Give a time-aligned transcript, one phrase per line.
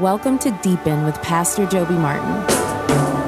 [0.00, 2.46] Welcome to Deepen with Pastor Joby Martin.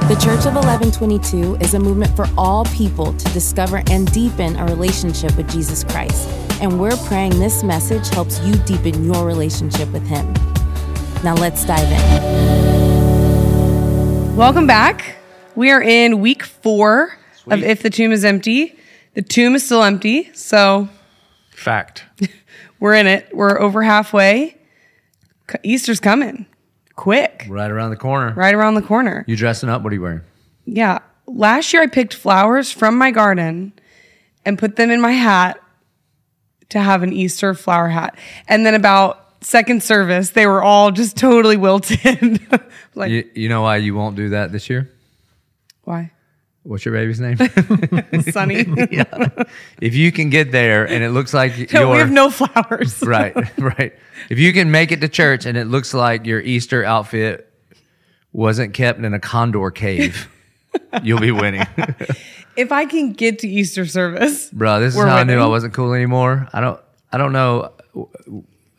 [0.07, 4.67] The Church of Eleven22 is a movement for all people to discover and deepen a
[4.67, 6.29] relationship with Jesus Christ.
[6.61, 10.31] And we're praying this message helps you deepen your relationship with Him.
[11.25, 11.97] Now let's dive in.
[14.37, 15.17] Welcome back.
[15.55, 17.17] We are in week four
[17.47, 18.79] of If the Tomb is Empty.
[19.15, 20.91] The tomb is still empty, so
[21.51, 22.05] Fact.
[22.79, 23.35] we're in it.
[23.35, 24.59] We're over halfway.
[25.65, 26.45] Easter's coming
[26.99, 28.35] quick, Right around the corner.
[28.35, 29.25] right around the corner.
[29.27, 29.83] You dressing up?
[29.83, 30.21] What are you wearing?
[30.67, 30.99] Yeah.
[31.27, 33.73] Last year I picked flowers from my garden
[34.45, 35.61] and put them in my hat
[36.71, 38.19] to have an Easter flower hat.
[38.49, 42.41] And then about second service, they were all just totally wilted.
[42.95, 44.91] like, You, you know why you won't do that this year?
[45.85, 46.11] why?
[46.65, 47.37] What's your baby's name?
[48.31, 48.57] Sunny.
[49.81, 53.03] if you can get there and it looks like No, we have no flowers.
[53.03, 53.95] right, right.
[54.29, 57.51] If you can make it to church and it looks like your Easter outfit
[58.33, 60.29] wasn't kept in a condor cave,
[61.03, 61.67] you'll be winning.
[62.57, 65.73] If I can get to Easter service, Bro, this is how I knew I wasn't
[65.75, 66.49] cool anymore.
[66.53, 66.81] I don't
[67.13, 67.73] I don't know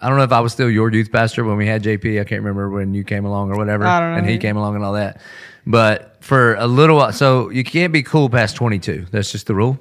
[0.02, 2.22] I don't know if I was still your youth pastor when we had JP.
[2.22, 3.86] I can't remember when you came along or whatever.
[3.86, 4.18] I don't know.
[4.20, 5.20] And he came along and all that.
[5.70, 9.06] But for a little while, so you can't be cool past 22.
[9.12, 9.80] That's just the rule.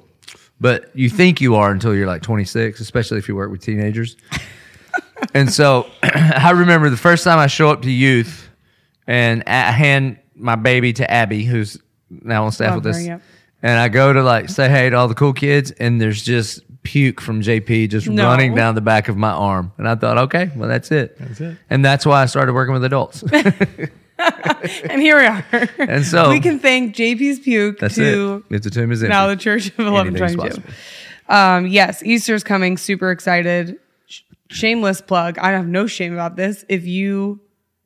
[0.61, 4.15] But you think you are until you're like 26, especially if you work with teenagers.
[5.33, 8.49] and so I remember the first time I show up to youth
[9.07, 11.77] and I hand my baby to Abby, who's
[12.09, 13.05] now on staff Love with her, us.
[13.07, 13.21] yep.
[13.63, 16.61] And I go to like say hey to all the cool kids, and there's just
[16.83, 18.23] puke from JP just No.
[18.25, 19.73] running down the back of my arm.
[19.77, 21.17] And I thought, okay, well, that's it.
[21.19, 21.57] That's it.
[21.69, 23.23] And that's why I started working with adults.
[24.89, 25.45] and here we are.
[25.79, 28.55] And so- we can thank JP's puke That's to it.
[28.55, 29.09] It's a tomb is empty.
[29.11, 30.37] now the Church of Anything's Eleven22.
[30.37, 30.69] possible.
[31.27, 32.77] Um, yes, Easter's coming.
[32.77, 33.77] Super excited.
[34.07, 35.37] Sh- shameless plug.
[35.37, 36.65] I have no shame about this.
[36.69, 37.39] If you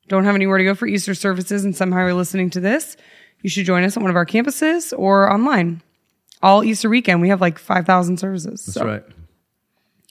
[0.08, 2.96] don't have anywhere to go for Easter services and somehow you're listening to this,
[3.42, 5.82] you should join us at one of our campuses or online.
[6.42, 8.64] All Easter weekend, we have like 5,000 services.
[8.66, 9.02] That's So- right.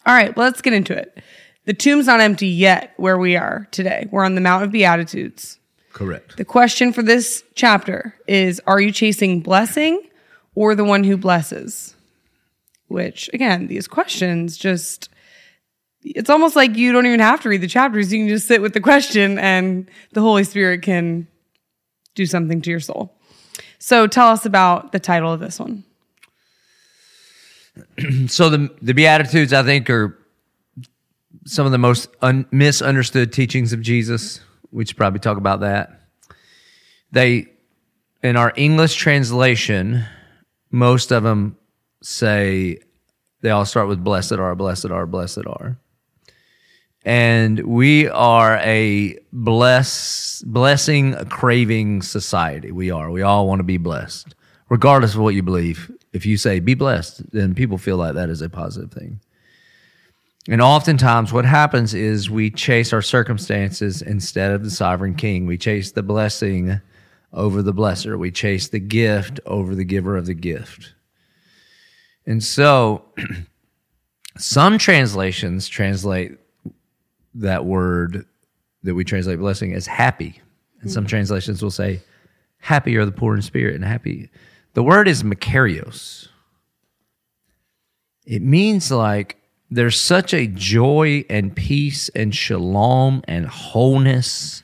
[0.06, 1.18] All right, well, let's get into it.
[1.66, 4.10] The tomb's not empty yet where we are today.
[4.12, 5.60] We're on the Mount of Beatitudes.
[5.94, 6.38] Correct.
[6.38, 10.02] The question for this chapter is Are you chasing blessing
[10.56, 11.96] or the one who blesses?
[12.88, 15.10] Which, again, these questions just,
[16.04, 18.12] it's almost like you don't even have to read the chapters.
[18.12, 21.28] You can just sit with the question and the Holy Spirit can
[22.16, 23.16] do something to your soul.
[23.80, 25.84] So tell us about the title of this one.
[28.28, 30.18] So the the Beatitudes, I think, are
[31.46, 34.40] some of the most un- misunderstood teachings of Jesus.
[34.74, 36.02] We should probably talk about that.
[37.12, 37.48] They,
[38.24, 40.04] in our English translation,
[40.72, 41.58] most of them
[42.02, 42.80] say
[43.42, 45.78] they all start with "Blessed are, blessed are, blessed are,"
[47.06, 52.72] and we are a bless blessing craving society.
[52.72, 53.12] We are.
[53.12, 54.34] We all want to be blessed,
[54.70, 55.92] regardless of what you believe.
[56.14, 59.20] If you say "be blessed," then people feel like that is a positive thing.
[60.50, 65.46] And oftentimes, what happens is we chase our circumstances instead of the sovereign king.
[65.46, 66.82] We chase the blessing
[67.32, 68.18] over the blesser.
[68.20, 70.94] We chase the gift over the giver of the gift.
[72.26, 73.06] And so,
[74.38, 76.38] some translations translate
[77.36, 78.26] that word
[78.84, 80.42] that we translate blessing as happy.
[80.82, 81.10] And some hmm.
[81.10, 82.02] translations will say,
[82.58, 84.30] happy are the poor in spirit and happy.
[84.74, 86.28] The word is makarios.
[88.26, 89.38] It means like
[89.74, 94.64] there's such a joy and peace and shalom and wholeness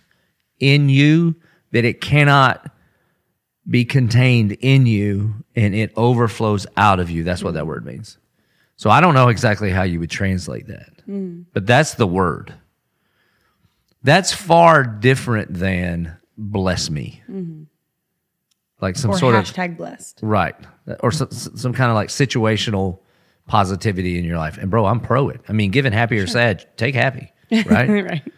[0.60, 1.36] in you
[1.72, 2.72] that it cannot
[3.68, 7.24] be contained in you and it overflows out of you.
[7.24, 8.18] That's what that word means.
[8.76, 11.46] So I don't know exactly how you would translate that, mm.
[11.54, 12.54] but that's the word.
[14.04, 17.22] That's far different than bless me.
[17.30, 17.64] Mm-hmm.
[18.80, 20.20] Like some Or sort of hashtag blessed.
[20.22, 20.56] Right.
[21.02, 23.00] Or some, some kind of like situational
[23.50, 24.58] positivity in your life.
[24.58, 25.42] And bro, I'm pro it.
[25.50, 27.90] I mean, given happy or sad, take happy, right?
[27.90, 28.34] right.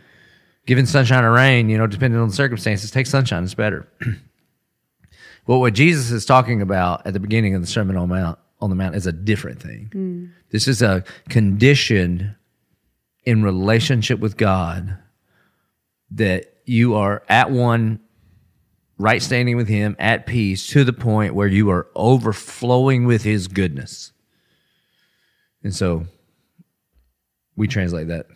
[0.66, 3.44] given sunshine or rain, you know, depending on the circumstances, take sunshine.
[3.44, 3.88] It's better.
[5.46, 8.70] well, what Jesus is talking about at the beginning of the Sermon on Mount on
[8.70, 9.90] the Mount is a different thing.
[9.92, 10.26] Hmm.
[10.50, 12.36] This is a condition
[13.26, 14.98] in relationship with God
[16.12, 18.00] that you are at one
[18.98, 23.48] right standing with him at peace to the point where you are overflowing with his
[23.48, 24.11] goodness.
[25.64, 26.06] And so
[27.56, 28.28] we translate that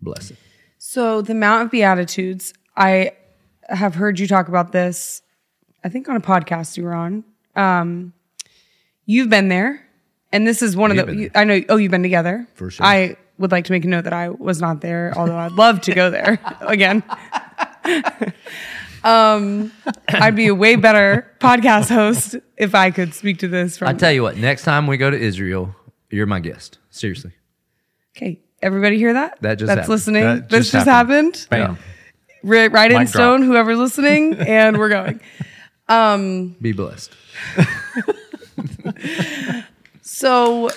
[0.00, 0.32] blessed.
[0.78, 3.12] So the Mount of Beatitudes, I
[3.68, 5.22] have heard you talk about this.
[5.84, 7.24] I think on a podcast you were on.
[7.54, 8.12] Um,
[9.06, 9.86] you've been there,
[10.32, 11.28] and this is one of been the.
[11.28, 11.40] there.
[11.40, 11.60] I know.
[11.68, 12.84] Oh, you've been together For sure.
[12.84, 15.80] I would like to make a note that I was not there, although I'd love
[15.82, 17.02] to go there again.
[19.04, 19.72] um,
[20.08, 23.88] I'd be a way better podcast host if I could speak to this from.
[23.88, 25.74] I tell you what, next time we go to Israel,
[26.10, 26.78] you're my guest.
[26.90, 27.32] Seriously.
[28.16, 29.40] okay, everybody hear that?
[29.42, 29.88] That just That's happened.
[29.90, 30.22] listening.
[30.24, 31.36] That this just just happened.
[31.50, 31.50] happened.
[31.50, 31.78] Bam.
[32.42, 33.48] Ri- Write in Mic stone, drop.
[33.50, 35.20] whoever's listening, and we're going.
[36.60, 37.12] Be blessed.
[40.02, 40.70] So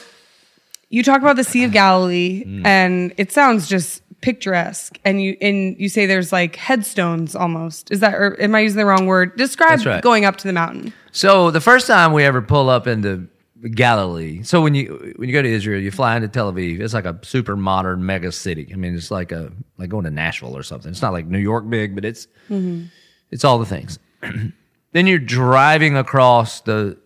[0.90, 2.66] you talk about the Sea of Galilee, Mm.
[2.66, 4.98] and it sounds just picturesque.
[5.04, 7.92] And you and you say there's like headstones almost.
[7.92, 9.36] Is that or am I using the wrong word?
[9.36, 10.02] Describe right.
[10.04, 10.94] going up to the mountain.
[11.12, 13.28] So the first time we ever pull up into
[13.69, 16.81] Galilee, so when you when you go to Israel, you fly into Tel Aviv.
[16.81, 18.69] It's like a super modern mega city.
[18.74, 20.92] I mean, it's like a like going to Nashville or something.
[20.92, 22.86] It's not like New York big, but it's mm-hmm.
[23.31, 24.00] it's all the things.
[24.92, 26.98] then you're driving across the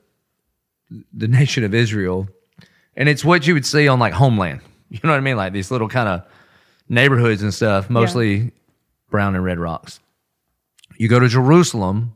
[1.13, 2.27] the nation of Israel,
[2.95, 4.61] and it's what you would see on like Homeland.
[4.89, 5.35] You know what I mean?
[5.35, 6.23] Like these little kind of
[6.87, 8.53] neighborhoods and stuff, mostly
[9.09, 9.99] brown and red rocks.
[10.97, 12.15] You go to Jerusalem,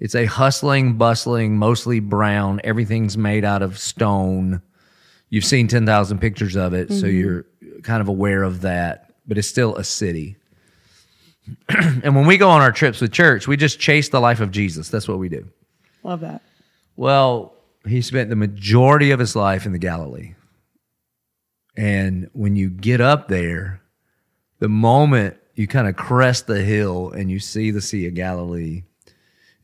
[0.00, 2.60] it's a hustling, bustling, mostly brown.
[2.64, 4.62] Everything's made out of stone.
[5.28, 7.16] You've seen 10,000 pictures of it, so mm-hmm.
[7.16, 7.46] you're
[7.82, 10.36] kind of aware of that, but it's still a city.
[11.68, 14.50] and when we go on our trips with church, we just chase the life of
[14.50, 14.88] Jesus.
[14.88, 15.46] That's what we do.
[16.02, 16.42] Love that.
[16.96, 17.54] Well,
[17.86, 20.34] he spent the majority of his life in the Galilee.
[21.76, 23.82] And when you get up there,
[24.58, 28.84] the moment you kind of crest the hill and you see the Sea of Galilee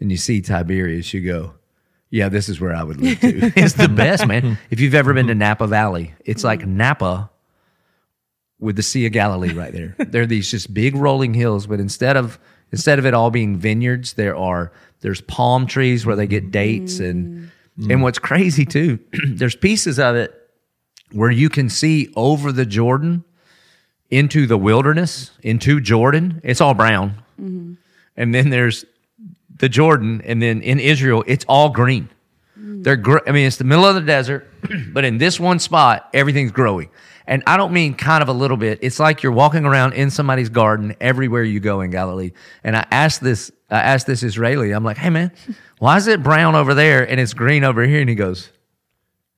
[0.00, 1.54] and you see Tiberias, you go,
[2.10, 3.52] yeah, this is where I would live too.
[3.56, 4.58] it's the best, man.
[4.70, 6.76] If you've ever been to Napa Valley, it's like mm-hmm.
[6.76, 7.30] Napa
[8.58, 9.94] with the Sea of Galilee right there.
[9.98, 12.38] there are these just big rolling hills, but instead of
[12.72, 16.94] instead of it all being vineyards, there are there's palm trees where they get dates
[16.94, 17.10] mm.
[17.10, 17.92] and mm.
[17.92, 20.32] and what's crazy too, there's pieces of it
[21.12, 23.24] where you can see over the Jordan
[24.10, 26.40] into the wilderness, into Jordan.
[26.44, 27.22] It's all brown.
[27.40, 27.74] Mm-hmm.
[28.16, 28.84] And then there's
[29.58, 32.08] the Jordan, and then in Israel, it's all green.
[32.56, 34.48] They're, gr- I mean, it's the middle of the desert,
[34.92, 36.88] but in this one spot, everything's growing.
[37.26, 38.78] And I don't mean kind of a little bit.
[38.82, 42.30] It's like you're walking around in somebody's garden everywhere you go in Galilee.
[42.62, 45.32] And I asked this, I asked this Israeli, I'm like, hey man,
[45.78, 48.00] why is it brown over there and it's green over here?
[48.00, 48.50] And he goes,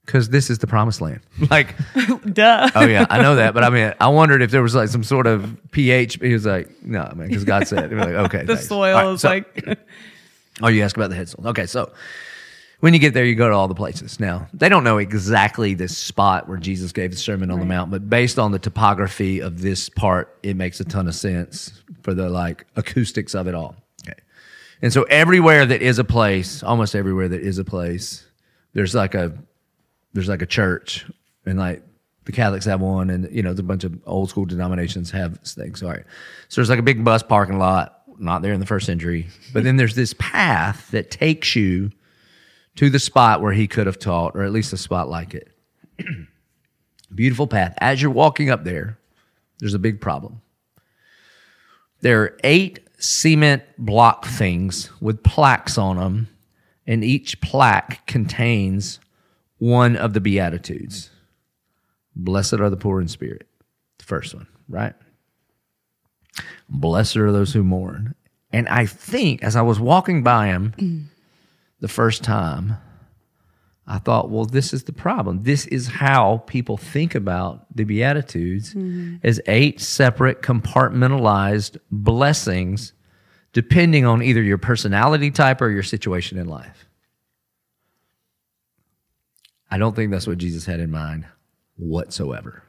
[0.09, 1.21] because this is the promised land.
[1.51, 1.75] Like,
[2.33, 2.71] Duh.
[2.75, 5.05] oh yeah, I know that, but I mean, I wondered if there was like some
[5.05, 6.15] sort of pH.
[6.23, 7.93] He was like, no, man, because God said.
[7.93, 8.69] Like, okay, the thanks.
[8.69, 9.79] soil right, is so- like
[10.63, 11.47] Oh, you ask about the headstones.
[11.49, 11.93] Okay, so
[12.81, 14.19] when you get there, you go to all the places.
[14.19, 17.91] Now, they don't know exactly this spot where Jesus gave the Sermon on the Mount,
[17.91, 22.15] but based on the topography of this part, it makes a ton of sense for
[22.15, 23.77] the like acoustics of it all.
[24.09, 24.19] Okay.
[24.81, 28.25] And so everywhere that is a place, almost everywhere that is a place,
[28.73, 29.33] there's like a
[30.13, 31.07] there's like a church
[31.47, 31.83] and like
[32.25, 35.83] the Catholics have one and you know, the bunch of old school denominations have things.
[35.83, 36.05] All right.
[36.49, 39.29] So there's like a big bus parking lot, not there in the first century.
[39.53, 41.91] But then there's this path that takes you
[42.77, 45.51] to the spot where he could have taught, or at least a spot like it.
[47.15, 47.75] Beautiful path.
[47.79, 48.99] As you're walking up there,
[49.59, 50.41] there's a big problem.
[52.01, 56.29] There are eight cement block things with plaques on them,
[56.87, 59.01] and each plaque contains
[59.59, 61.11] one of the Beatitudes.
[62.15, 63.47] Blessed are the poor in spirit.
[63.99, 64.95] The first one, right?
[66.69, 68.15] Blessed are those who mourn.
[68.53, 71.11] And I think as I was walking by him
[71.81, 72.77] the first time,
[73.87, 75.45] I thought, well, this is the problem.
[75.45, 79.17] This is how people think about the Beatitudes mm-hmm.
[79.23, 82.93] as eight separate compartmentalized blessings,
[83.55, 86.88] depending on either your personality type or your situation in life.
[89.71, 91.27] I don't think that's what Jesus had in mind
[91.77, 92.63] whatsoever.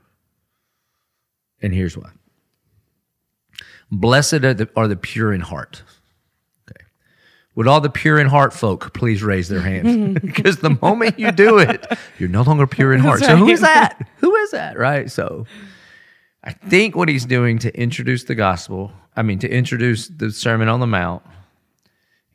[1.61, 2.09] And here's why.
[3.91, 5.83] Blessed are the, are the pure in heart.
[6.69, 6.85] Okay.
[7.55, 10.21] Would all the pure in heart folk please raise their hand?
[10.21, 11.85] because the moment you do it,
[12.17, 13.21] you're no longer pure in heart.
[13.21, 14.07] So who's that?
[14.17, 14.77] Who is that?
[14.77, 15.09] Right?
[15.09, 15.45] So
[16.43, 20.69] I think what he's doing to introduce the gospel, I mean, to introduce the Sermon
[20.69, 21.23] on the Mount,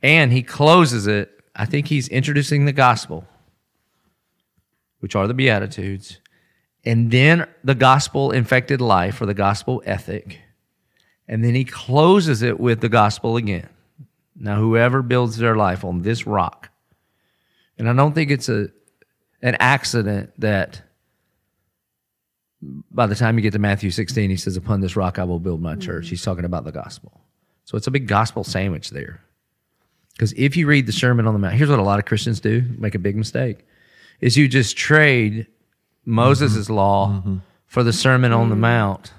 [0.02, 3.26] and he closes it, I think he's introducing the gospel,
[5.04, 6.18] which are the Beatitudes,
[6.82, 10.40] and then the gospel infected life or the gospel ethic.
[11.28, 13.68] And then he closes it with the gospel again.
[14.34, 16.70] Now, whoever builds their life on this rock,
[17.76, 18.68] and I don't think it's a
[19.42, 20.80] an accident that
[22.90, 25.38] by the time you get to Matthew 16, he says, Upon this rock I will
[25.38, 26.08] build my church.
[26.08, 27.20] He's talking about the gospel.
[27.66, 29.20] So it's a big gospel sandwich there.
[30.14, 32.40] Because if you read the Sermon on the Mount, here's what a lot of Christians
[32.40, 33.66] do, make a big mistake,
[34.20, 35.46] is you just trade
[36.04, 36.72] Moses' mm-hmm.
[36.74, 37.36] law mm-hmm.
[37.66, 38.60] for the Sermon on the mm.
[38.60, 39.12] Mount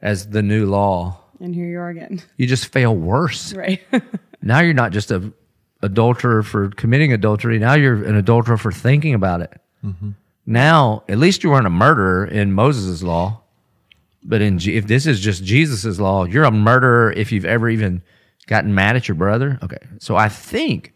[0.00, 1.20] as the new law.
[1.40, 2.22] And here you are again.
[2.36, 3.54] You just fail worse.
[3.54, 3.80] Right.
[4.42, 5.32] Now you're not just a
[5.82, 7.58] adulterer for committing adultery.
[7.58, 9.52] Now you're an adulterer for thinking about it.
[9.84, 10.10] Mm-hmm.
[10.46, 13.42] Now, at least you weren't a murderer in Moses' law.
[14.22, 17.70] But in G- if this is just Jesus' law, you're a murderer if you've ever
[17.70, 18.02] even
[18.46, 19.58] gotten mad at your brother.
[19.62, 19.78] Okay.
[19.98, 20.92] So I think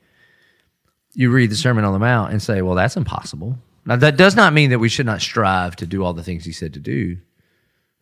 [1.15, 3.59] you read the Sermon on the Mount and say, well, that's impossible.
[3.87, 6.45] Now, that does not mean that we should not strive to do all the things
[6.45, 7.19] he said to do.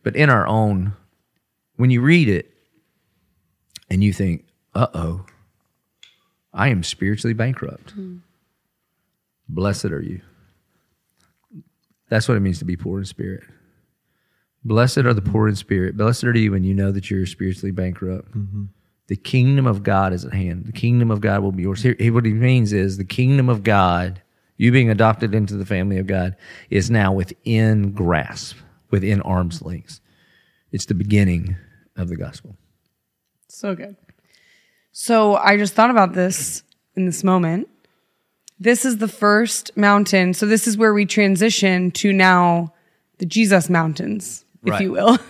[0.01, 0.93] But in our own,
[1.75, 2.51] when you read it
[3.89, 5.25] and you think, uh oh,
[6.53, 7.93] I am spiritually bankrupt.
[9.49, 10.21] Blessed are you.
[12.09, 13.43] That's what it means to be poor in spirit.
[14.63, 15.97] Blessed are the poor in spirit.
[15.97, 18.29] Blessed are you when you know that you're spiritually bankrupt.
[19.07, 20.65] The kingdom of God is at hand.
[20.65, 21.81] The kingdom of God will be yours.
[21.83, 24.21] Here, what he means is the kingdom of God,
[24.57, 26.35] you being adopted into the family of God,
[26.69, 28.57] is now within grasp,
[28.91, 29.99] within arm's length.
[30.71, 31.57] It's the beginning
[31.97, 32.55] of the gospel.
[33.49, 33.95] So good.
[34.91, 36.63] So I just thought about this
[36.95, 37.67] in this moment.
[38.59, 40.33] This is the first mountain.
[40.33, 42.73] So this is where we transition to now
[43.17, 44.81] the Jesus mountains, if Right.
[44.81, 45.17] you will.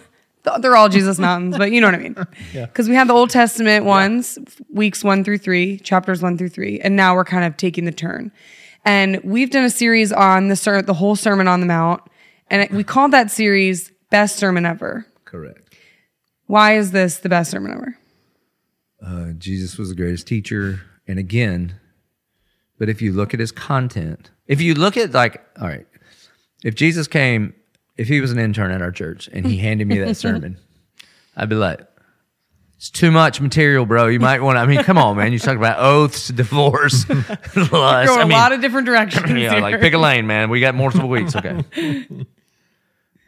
[0.60, 2.16] They're all Jesus mountains, but you know what I mean.
[2.54, 4.38] Because we had the Old Testament ones,
[4.70, 7.92] weeks one through three, chapters one through three, and now we're kind of taking the
[7.92, 8.32] turn.
[8.86, 12.02] And we've done a series on the ser- the whole Sermon on the Mount,
[12.50, 15.64] and it, we called that series "Best Sermon Ever." Correct.
[16.48, 17.98] Why is this the best sermon ever?
[19.04, 20.82] Uh, Jesus was the greatest teacher.
[21.08, 21.80] And again,
[22.78, 25.88] but if you look at his content, if you look at like, all right,
[26.64, 27.54] if Jesus came,
[27.98, 30.58] if he was an intern at our church and he handed me that sermon,
[31.36, 31.82] I'd be like,
[32.78, 34.08] it's too much material, bro.
[34.08, 35.32] You might want to, I mean, come on, man.
[35.32, 37.56] You talk about oaths, divorce, lust.
[37.56, 39.30] Go I a mean, lot of different directions.
[39.30, 39.62] yeah, here.
[39.62, 40.50] like pick a lane, man.
[40.50, 41.36] We got multiple weeks.
[41.36, 41.64] Okay.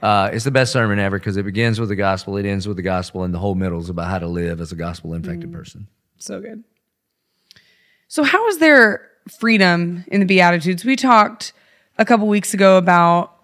[0.01, 2.77] Uh, it's the best sermon ever because it begins with the gospel, it ends with
[2.77, 5.51] the gospel, and the whole middle is about how to live as a gospel infected
[5.51, 5.87] person.
[6.19, 6.63] So good.
[8.07, 10.85] So, how is there freedom in the Beatitudes?
[10.85, 11.53] We talked
[11.97, 13.34] a couple weeks ago about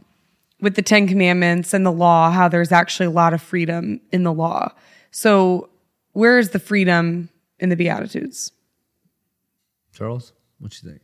[0.62, 4.24] with the Ten Commandments and the law, how there's actually a lot of freedom in
[4.24, 4.72] the law.
[5.10, 5.70] So,
[6.14, 8.52] where is the freedom in the Beatitudes?
[9.94, 11.02] Charles, what do you think?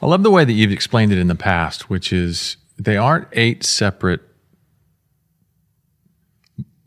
[0.00, 3.28] I love the way that you've explained it in the past, which is they aren't
[3.32, 4.20] eight separate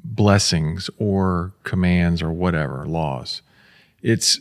[0.03, 3.41] blessings or commands or whatever laws.
[4.01, 4.39] It's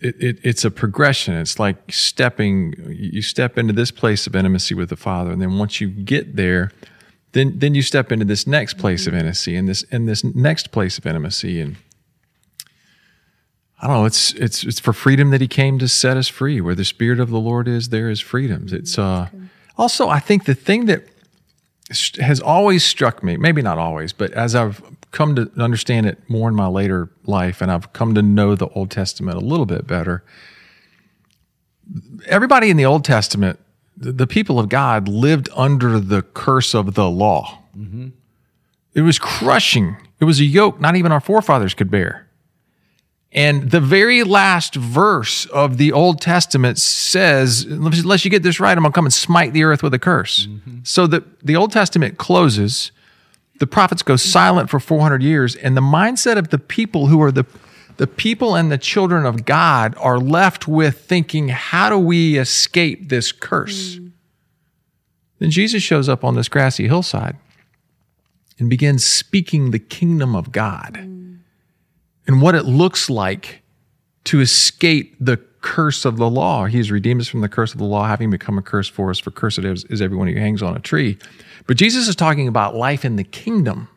[0.00, 1.34] it, it, it's a progression.
[1.34, 2.74] It's like stepping.
[2.88, 6.36] You step into this place of intimacy with the Father, and then once you get
[6.36, 6.70] there,
[7.32, 10.70] then then you step into this next place of intimacy, and this and this next
[10.70, 11.76] place of intimacy, and
[13.80, 14.04] I don't know.
[14.04, 16.60] It's it's it's for freedom that he came to set us free.
[16.60, 18.66] Where the spirit of the Lord is, there is freedom.
[18.70, 19.28] It's uh,
[19.78, 21.04] also I think the thing that
[22.20, 26.48] has always struck me, maybe not always, but as I've come to understand it more
[26.48, 29.86] in my later life, and I've come to know the Old Testament a little bit
[29.86, 30.22] better.
[32.26, 33.58] Everybody in the Old Testament,
[33.96, 37.58] the, people of God, lived under the curse of the law.
[37.76, 38.08] Mm-hmm.
[38.94, 39.96] It was crushing.
[40.20, 42.28] It was a yoke not even our forefathers could bear.
[43.32, 48.76] And the very last verse of the Old Testament says, unless you get this right,
[48.76, 50.46] I'm going to come and smite the earth with a curse.
[50.46, 50.78] Mm-hmm.
[50.82, 52.90] So the, the Old Testament closes,
[53.60, 57.30] the prophets go silent for 400 years, and the mindset of the people who are
[57.30, 57.44] the,
[57.98, 63.10] the people and the children of God are left with thinking, how do we escape
[63.10, 63.96] this curse?
[63.96, 64.08] Hmm.
[65.38, 67.36] Then Jesus shows up on this grassy hillside
[68.58, 71.34] and begins speaking the kingdom of God hmm.
[72.26, 73.60] and what it looks like
[74.24, 76.66] to escape the curse of the law.
[76.66, 79.10] He has redeemed us from the curse of the law, having become a curse for
[79.10, 81.18] us, for cursed is, is everyone who hangs on a tree.
[81.66, 83.88] But Jesus is talking about life in the kingdom.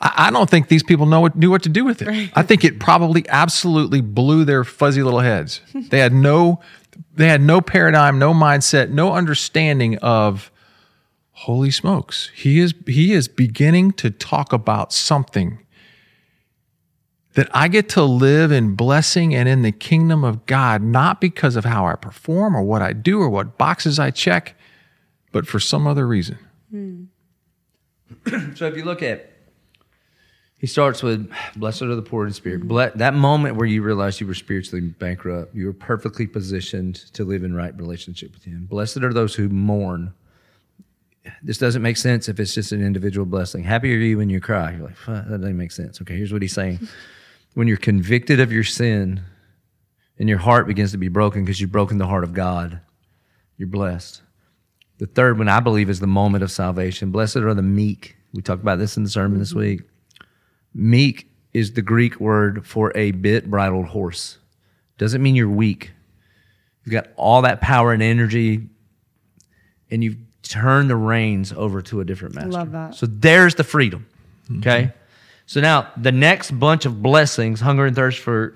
[0.00, 2.30] I, I don't think these people know what, knew what to do with it.
[2.34, 5.60] I think it probably absolutely blew their fuzzy little heads.
[5.74, 6.60] They had no,
[7.14, 10.50] they had no paradigm, no mindset, no understanding of
[11.32, 12.30] holy smokes.
[12.34, 15.60] He is he is beginning to talk about something
[17.38, 21.54] that I get to live in blessing and in the kingdom of God, not because
[21.54, 24.56] of how I perform or what I do or what boxes I check,
[25.30, 26.36] but for some other reason.
[26.72, 27.04] Hmm.
[28.56, 29.30] So if you look at,
[30.58, 34.20] he starts with, "Blessed are the poor in spirit." Ble- that moment where you realized
[34.20, 38.66] you were spiritually bankrupt, you were perfectly positioned to live in right relationship with Him.
[38.68, 40.12] Blessed are those who mourn.
[41.44, 43.62] This doesn't make sense if it's just an individual blessing.
[43.62, 44.72] Happy are you when you cry.
[44.72, 46.00] You're like, that doesn't make sense.
[46.00, 46.80] Okay, here's what he's saying:
[47.54, 49.22] when you're convicted of your sin,
[50.18, 52.80] and your heart begins to be broken because you've broken the heart of God,
[53.56, 54.22] you're blessed.
[54.98, 57.12] The third one, I believe, is the moment of salvation.
[57.12, 58.16] Blessed are the meek.
[58.32, 59.60] We talked about this in the sermon this mm-hmm.
[59.60, 59.82] week.
[60.74, 64.38] Meek is the Greek word for a bit bridled horse.
[64.98, 65.92] Doesn't mean you're weak.
[66.84, 68.68] You've got all that power and energy,
[69.90, 72.50] and you've turned the reins over to a different master.
[72.50, 72.94] Love that.
[72.94, 74.06] So there's the freedom.
[74.44, 74.58] Mm-hmm.
[74.58, 74.92] Okay.
[75.48, 78.54] So now the next bunch of blessings, hunger and thirst for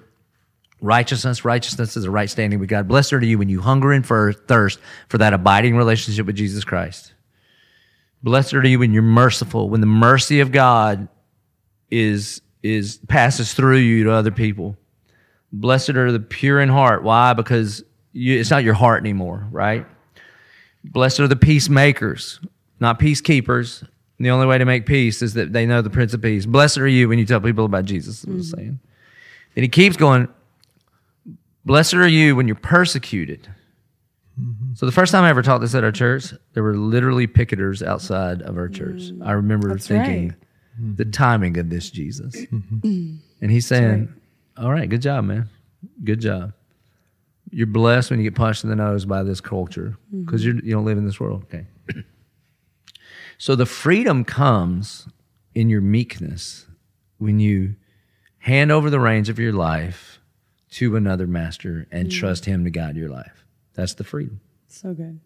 [0.82, 1.42] righteousness.
[1.42, 2.87] Righteousness is a right standing with God.
[2.87, 7.14] Blessed are you when you hunger and thirst for that abiding relationship with Jesus Christ.
[8.22, 11.08] Blessed are you when you're merciful, when the mercy of God
[11.90, 14.76] is is passes through you to other people.
[15.50, 17.02] Blessed are the pure in heart.
[17.02, 17.32] Why?
[17.32, 17.82] Because
[18.12, 19.87] you, it's not your heart anymore, right?
[20.84, 22.38] Blessed are the peacemakers,
[22.80, 23.88] not peacekeepers.
[24.23, 26.47] And the only way to make peace is that they know the Prince of Peace.
[26.47, 28.25] Blessed are you when you tell people about Jesus.
[28.25, 28.43] Mm-hmm.
[28.43, 28.79] saying.
[29.57, 30.29] Then he keeps going.
[31.64, 33.49] Blessed are you when you're persecuted.
[34.41, 34.75] Mm-hmm.
[34.75, 37.85] So the first time I ever taught this at our church, there were literally picketers
[37.85, 39.00] outside of our church.
[39.00, 39.25] Mm-hmm.
[39.25, 40.97] I remember That's thinking right.
[40.99, 42.37] the timing of this Jesus.
[42.37, 43.17] Mm-hmm.
[43.41, 44.07] And he's saying,
[44.57, 44.64] right.
[44.64, 45.49] All right, good job, man.
[46.05, 46.52] Good job.
[47.50, 50.64] You're blessed when you get punched in the nose by this culture because mm-hmm.
[50.64, 51.43] you don't live in this world.
[51.52, 51.67] Okay.
[53.42, 55.08] So the freedom comes
[55.52, 56.68] in your meekness
[57.18, 57.75] when you
[58.38, 60.20] hand over the reins of your life
[60.70, 62.12] to another master and mm.
[62.12, 63.44] trust him to guide your life.
[63.75, 64.40] That's the freedom.
[64.68, 65.18] So good.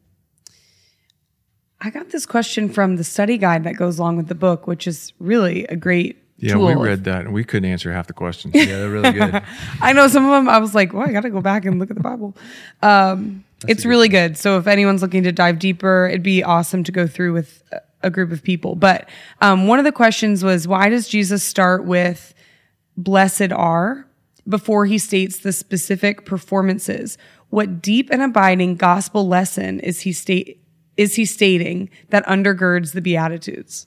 [1.78, 4.86] I got this question from the study guide that goes along with the book, which
[4.86, 6.68] is really a great yeah, tool.
[6.68, 8.54] we read that and we couldn't answer half the questions.
[8.56, 9.42] Yeah, they're really good.
[9.82, 10.48] I know some of them.
[10.48, 12.34] I was like, well, I got to go back and look at the Bible.
[12.80, 14.38] Um, it's good really good.
[14.38, 17.62] So if anyone's looking to dive deeper, it'd be awesome to go through with
[18.02, 18.74] a group of people.
[18.74, 19.08] But
[19.40, 22.34] um, one of the questions was, why does Jesus start with
[22.96, 24.06] "Blessed are"?
[24.48, 27.18] before he states the specific performances.
[27.50, 30.62] What deep and abiding gospel lesson is he state
[30.96, 33.86] is he stating that undergirds the beatitudes?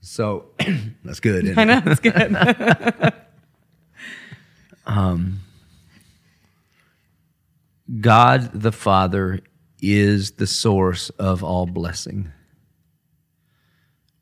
[0.00, 0.46] So
[1.04, 1.58] that's good.
[1.58, 3.12] I know it's good.
[4.86, 5.40] um,
[8.00, 9.40] God the Father
[9.82, 12.32] is the source of all blessing.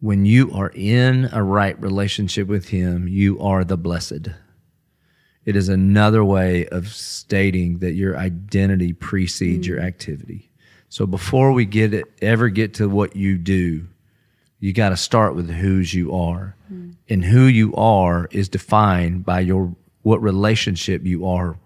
[0.01, 4.29] When you are in a right relationship with Him, you are the blessed.
[5.45, 9.71] It is another way of stating that your identity precedes mm.
[9.71, 10.51] your activity.
[10.89, 13.89] So before we get it, ever get to what you do,
[14.61, 16.55] you got to start with whose you are.
[16.73, 16.97] Mm.
[17.09, 21.59] And who you are is defined by your what relationship you are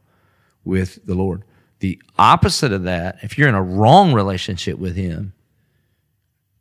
[0.64, 1.42] with the Lord.
[1.80, 5.32] The opposite of that, if you're in a wrong relationship with him,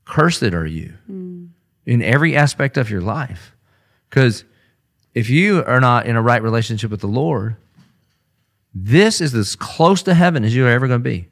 [0.05, 1.49] cursed are you mm.
[1.85, 3.55] In every aspect of your life.
[4.09, 4.43] Because
[5.13, 7.57] if you are not in a right relationship with the Lord,
[8.73, 11.27] this is as close to heaven as you're ever going to be.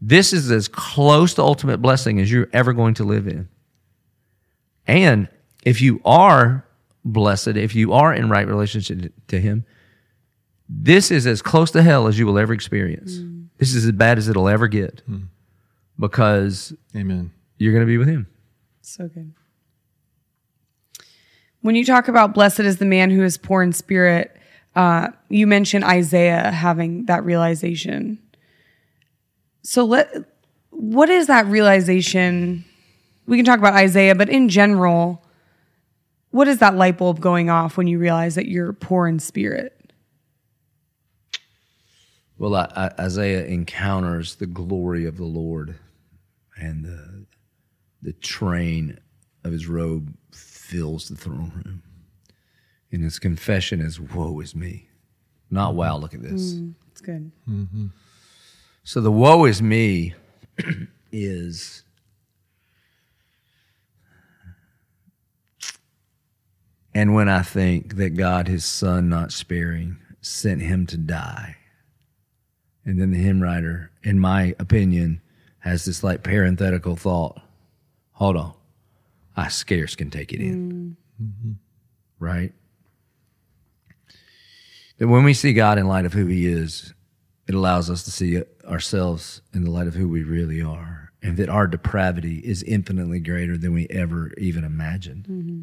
[0.00, 3.48] This is as close to ultimate blessing as you're ever going to live in.
[4.86, 5.28] And
[5.62, 6.66] if you are
[7.04, 9.64] blessed, if you are in right relationship to Him,
[10.68, 13.16] this is as close to hell as you will ever experience.
[13.16, 13.46] Mm.
[13.58, 15.28] This is as bad as it'll ever get mm.
[15.98, 17.32] because Amen.
[17.58, 18.26] You're going to be with Him.
[18.80, 19.32] So good.
[21.62, 24.36] When you talk about blessed is the man who is poor in spirit,
[24.74, 28.18] uh, you mentioned Isaiah having that realization.
[29.62, 30.12] So let
[30.70, 32.64] what is that realization?
[33.26, 35.24] We can talk about Isaiah, but in general,
[36.30, 39.78] what is that light bulb going off when you realize that you're poor in spirit?
[42.38, 45.78] Well, I, I, Isaiah encounters the glory of the Lord
[46.56, 47.26] and the,
[48.00, 48.98] the train
[49.44, 50.12] of his robe
[50.72, 51.82] fills the throne room.
[52.90, 54.88] And his confession is, Woe is me.
[55.50, 56.54] Not wow, look at this.
[56.54, 57.30] Mm, it's good.
[57.48, 57.86] Mm-hmm.
[58.84, 60.14] So the woe is me
[61.12, 61.84] is
[66.94, 71.56] and when I think that God, his son, not sparing, sent him to die.
[72.84, 75.20] And then the hymn writer, in my opinion,
[75.60, 77.40] has this like parenthetical thought.
[78.12, 78.52] Hold on.
[79.36, 80.96] I scarce can take it in.
[81.22, 81.52] Mm-hmm.
[82.18, 82.52] Right?
[84.98, 86.94] That when we see God in light of who He is,
[87.46, 91.36] it allows us to see ourselves in the light of who we really are, and
[91.36, 95.24] that our depravity is infinitely greater than we ever even imagined.
[95.24, 95.62] Mm-hmm.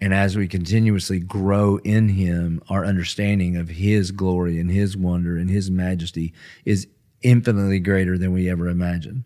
[0.00, 5.36] And as we continuously grow in Him, our understanding of His glory and His wonder
[5.36, 6.32] and His majesty
[6.64, 6.86] is
[7.20, 9.24] infinitely greater than we ever imagined.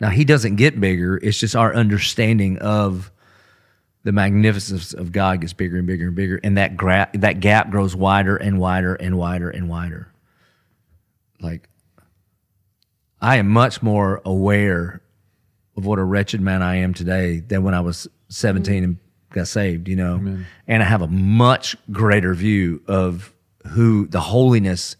[0.00, 1.16] Now he doesn't get bigger.
[1.16, 3.10] It's just our understanding of
[4.02, 7.70] the magnificence of God gets bigger and bigger and bigger, and that gra- that gap
[7.70, 10.12] grows wider and wider and wider and wider.
[11.40, 11.68] Like
[13.20, 15.00] I am much more aware
[15.76, 18.84] of what a wretched man I am today than when I was 17 mm-hmm.
[18.84, 18.98] and
[19.30, 23.32] got saved, you know, and I have a much greater view of
[23.68, 24.96] who the holiness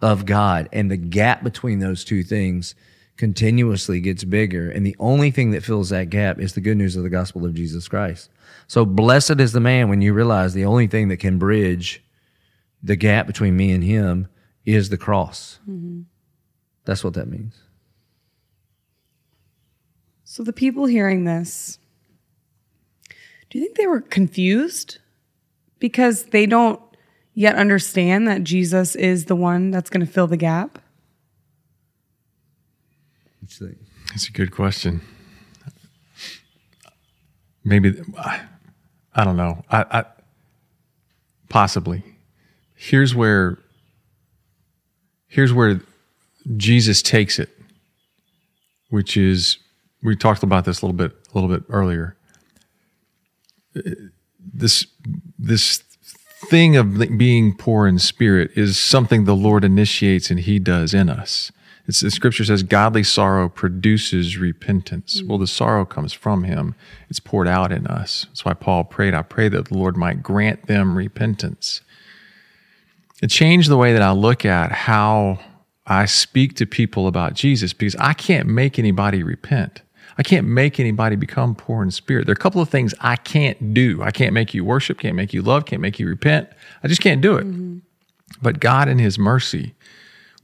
[0.00, 2.74] of God and the gap between those two things
[3.18, 4.70] continuously gets bigger.
[4.70, 7.44] And the only thing that fills that gap is the good news of the gospel
[7.44, 8.30] of Jesus Christ.
[8.68, 12.02] So blessed is the man when you realize the only thing that can bridge
[12.82, 14.28] the gap between me and him
[14.64, 15.58] is the cross.
[15.68, 16.02] Mm-hmm.
[16.84, 17.56] That's what that means.
[20.24, 21.78] So the people hearing this,
[23.50, 24.98] do you think they were confused
[25.80, 26.80] because they don't
[27.34, 30.78] yet understand that Jesus is the one that's going to fill the gap?
[33.48, 33.78] What you think?
[34.10, 35.00] That's a good question.
[37.64, 38.42] Maybe I,
[39.14, 39.64] I don't know.
[39.70, 40.04] I, I
[41.48, 42.02] possibly.
[42.74, 43.58] Here's where
[45.28, 45.80] here's where
[46.58, 47.48] Jesus takes it,
[48.90, 49.56] which is
[50.02, 52.16] we talked about this a little bit a little bit earlier.
[54.38, 54.86] This
[55.38, 55.78] this
[56.50, 61.08] thing of being poor in spirit is something the Lord initiates and He does in
[61.08, 61.50] us.
[61.88, 65.22] It's, the scripture says, godly sorrow produces repentance.
[65.22, 65.26] Mm.
[65.26, 66.74] Well, the sorrow comes from Him,
[67.08, 68.26] it's poured out in us.
[68.28, 71.80] That's why Paul prayed, I pray that the Lord might grant them repentance.
[73.22, 75.40] It changed the way that I look at how
[75.86, 79.82] I speak to people about Jesus because I can't make anybody repent.
[80.18, 82.26] I can't make anybody become poor in spirit.
[82.26, 84.02] There are a couple of things I can't do.
[84.02, 86.48] I can't make you worship, can't make you love, can't make you repent.
[86.82, 87.46] I just can't do it.
[87.46, 87.78] Mm-hmm.
[88.42, 89.74] But God, in His mercy,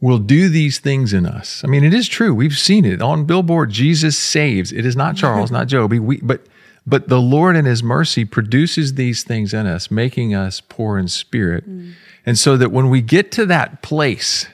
[0.00, 1.62] will do these things in us.
[1.64, 2.34] I mean, it is true.
[2.34, 3.70] We've seen it on billboard.
[3.70, 4.72] Jesus saves.
[4.72, 5.98] It is not Charles, not Joby.
[5.98, 6.46] We, but
[6.86, 11.08] but the Lord in His mercy produces these things in us, making us poor in
[11.08, 11.94] spirit, mm.
[12.26, 14.46] and so that when we get to that place.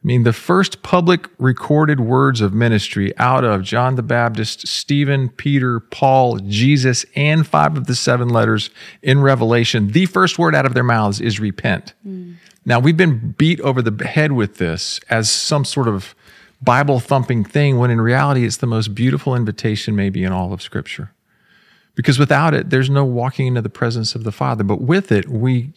[0.00, 5.28] I mean, the first public recorded words of ministry out of John the Baptist, Stephen,
[5.28, 8.70] Peter, Paul, Jesus, and five of the seven letters
[9.02, 11.94] in Revelation, the first word out of their mouths is repent.
[12.06, 12.36] Mm.
[12.64, 16.14] Now, we've been beat over the head with this as some sort of
[16.60, 20.60] Bible thumping thing, when in reality, it's the most beautiful invitation, maybe, in all of
[20.60, 21.12] Scripture.
[21.94, 24.64] Because without it, there's no walking into the presence of the Father.
[24.64, 25.72] But with it, we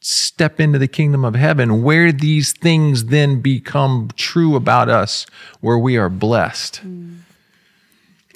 [0.00, 5.26] step into the kingdom of heaven where these things then become true about us,
[5.60, 6.80] where we are blessed.
[6.84, 7.18] Mm.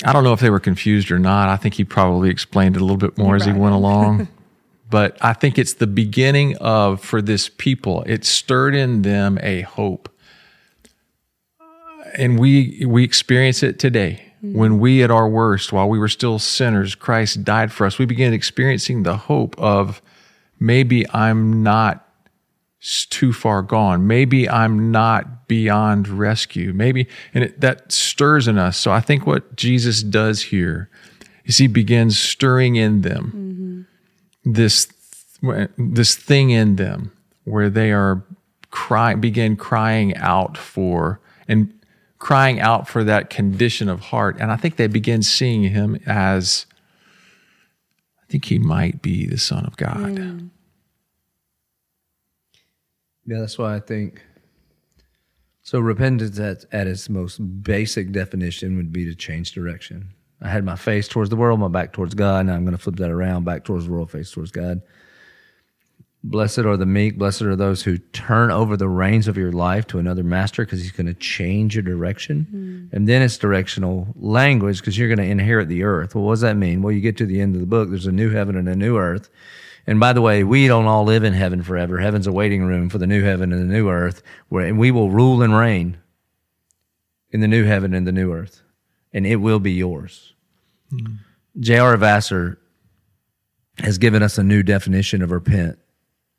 [0.05, 1.49] I don't know if they were confused or not.
[1.49, 4.29] I think he probably explained it a little bit more as he went along.
[4.91, 9.63] but I think it's the beginning of, for this people, it stirred in them a
[9.63, 10.09] hope.
[11.61, 11.65] Uh,
[12.19, 14.23] and we, we experience it today.
[14.45, 14.59] Mm-hmm.
[14.59, 18.07] When we, at our worst, while we were still sinners, Christ died for us, we
[18.07, 20.03] began experiencing the hope of
[20.59, 22.07] maybe I'm not
[23.11, 24.07] too far gone.
[24.07, 26.73] Maybe I'm not beyond rescue.
[26.73, 28.79] Maybe, and it, that stirs in us.
[28.79, 30.89] So I think what Jesus does here
[31.45, 33.70] is he begins stirring in them mm-hmm.
[34.45, 34.89] This
[35.79, 37.13] this thing in them
[37.45, 38.23] where they are
[38.71, 41.73] crying, begin crying out for and
[42.19, 44.37] crying out for that condition of heart.
[44.39, 46.67] And I think they begin seeing him as
[48.23, 50.19] I think he might be the Son of God.
[50.19, 50.47] Hmm.
[53.27, 54.23] Yeah, that's why I think.
[55.63, 60.15] So repentance at, at its most basic definition would be to change direction.
[60.43, 62.47] I had my face towards the world, my back towards God.
[62.47, 64.83] Now I'm going to flip that around, back towards the world, face towards God.
[66.23, 67.17] Blessed are the meek.
[67.17, 70.83] Blessed are those who turn over the reins of your life to another master because
[70.83, 72.47] he's going to change your direction.
[72.47, 72.97] Mm-hmm.
[72.97, 76.15] And then it's directional language because you're going to inherit the earth.
[76.15, 76.83] Well, what does that mean?
[76.83, 78.77] Well, you get to the end of the book, there's a new heaven and a
[78.77, 79.31] new earth.
[79.87, 81.99] And by the way, we don't all live in heaven forever.
[81.99, 84.91] Heaven's a waiting room for the new heaven and the new earth, where and we
[84.91, 85.99] will rule and reign
[87.31, 88.63] in the new heaven and the new earth,
[89.13, 90.35] and it will be yours.
[90.91, 91.15] Hmm.
[91.59, 91.97] J.R.
[91.97, 92.59] Vassar
[93.79, 95.79] has given us a new definition of repent.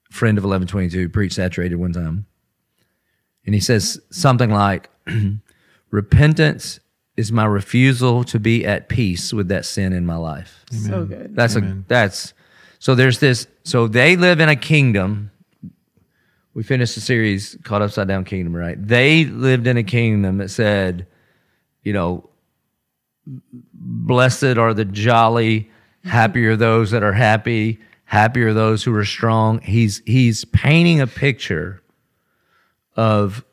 [0.09, 2.25] Friend of Eleven22 preached saturated one time.
[3.45, 4.89] And he says something like,
[5.91, 6.79] Repentance
[7.17, 10.65] is my refusal to be at peace with that sin in my life.
[10.71, 11.35] So good.
[11.35, 12.33] That's a that's
[12.79, 15.31] so there's this so they live in a kingdom.
[16.53, 18.75] We finished the series called Upside Down Kingdom, right?
[18.81, 21.07] They lived in a kingdom that said,
[21.83, 22.29] you know,
[23.73, 25.69] blessed are the jolly,
[26.03, 29.59] happy are those that are happy, happy are those who are strong.
[29.61, 31.81] He's he's painting a picture
[32.95, 33.43] of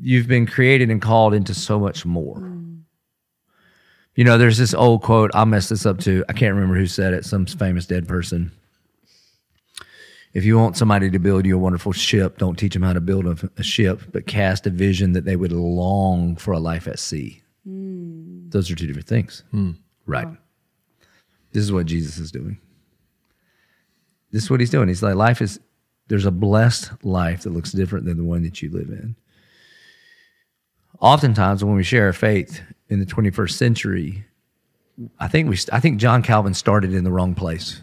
[0.00, 2.38] you've been created and called into so much more.
[2.38, 2.80] Mm.
[4.16, 5.30] You know, there's this old quote.
[5.34, 6.24] I'll mess this up too.
[6.28, 7.24] I can't remember who said it.
[7.24, 8.50] Some famous dead person.
[10.32, 13.00] If you want somebody to build you a wonderful ship, don't teach them how to
[13.00, 16.86] build a, a ship, but cast a vision that they would long for a life
[16.86, 17.42] at sea.
[17.64, 18.48] Hmm.
[18.48, 19.42] Those are two different things.
[19.50, 19.72] Hmm.
[20.06, 20.28] Right.
[21.52, 22.58] This is what Jesus is doing.
[24.30, 24.88] This is what he's doing.
[24.88, 25.60] He's like, life is,
[26.08, 29.16] there's a blessed life that looks different than the one that you live in.
[31.00, 34.24] Oftentimes, when we share our faith in the 21st century,
[35.18, 37.80] I think we, I think John Calvin started in the wrong place.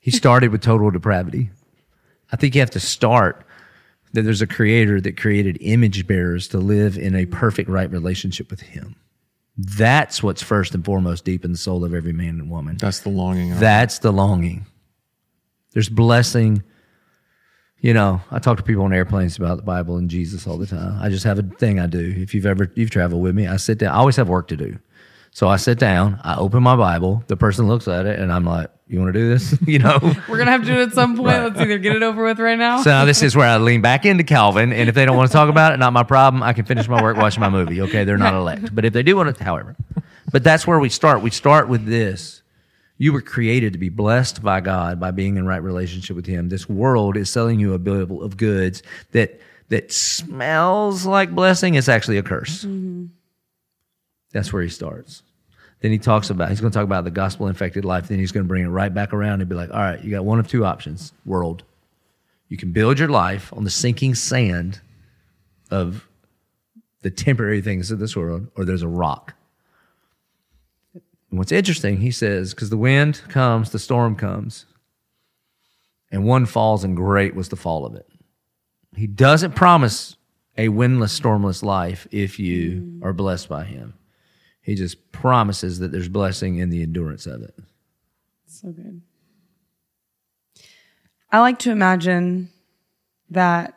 [0.00, 1.50] He started with total depravity.
[2.32, 3.43] I think you have to start
[4.14, 7.32] that there's a creator that created image bearers to live in a mm-hmm.
[7.32, 8.96] perfect right relationship with him.
[9.56, 12.76] That's what's first and foremost deep in the soul of every man and woman.
[12.76, 13.58] That's the longing.
[13.58, 14.66] That's the longing.
[15.72, 16.62] There's blessing.
[17.78, 20.66] You know, I talk to people on airplanes about the Bible and Jesus all the
[20.66, 20.98] time.
[21.00, 22.14] I just have a thing I do.
[22.16, 23.94] If you've ever you've traveled with me, I sit down.
[23.94, 24.78] I always have work to do.
[25.34, 28.44] So I sit down, I open my Bible, the person looks at it, and I'm
[28.44, 29.58] like, You want to do this?
[29.66, 29.98] you know?
[30.28, 31.26] We're gonna have to do it at some point.
[31.26, 32.82] Let's either get it over with right now.
[32.82, 35.28] So now this is where I lean back into Calvin, and if they don't want
[35.28, 36.44] to talk about it, not my problem.
[36.44, 37.82] I can finish my work watching my movie.
[37.82, 39.74] Okay, they're not elect, but if they do want to, however,
[40.30, 41.20] but that's where we start.
[41.20, 42.42] We start with this:
[42.96, 46.48] you were created to be blessed by God by being in right relationship with Him.
[46.48, 51.74] This world is selling you a bill of goods that that smells like blessing.
[51.74, 52.64] It's actually a curse.
[52.64, 53.06] Mm-hmm.
[54.34, 55.22] That's where he starts.
[55.80, 58.08] Then he talks about he's going to talk about the gospel infected life.
[58.08, 60.10] Then he's going to bring it right back around and be like, all right, you
[60.10, 61.62] got one of two options, world.
[62.48, 64.80] You can build your life on the sinking sand
[65.70, 66.06] of
[67.02, 69.34] the temporary things of this world, or there's a rock.
[70.94, 74.66] And what's interesting, he says, because the wind comes, the storm comes,
[76.10, 78.08] and one falls, and great was the fall of it.
[78.96, 80.16] He doesn't promise
[80.56, 83.94] a windless, stormless life if you are blessed by him.
[84.64, 87.54] He just promises that there's blessing in the endurance of it.
[88.46, 89.02] So good.
[91.30, 92.48] I like to imagine
[93.28, 93.76] that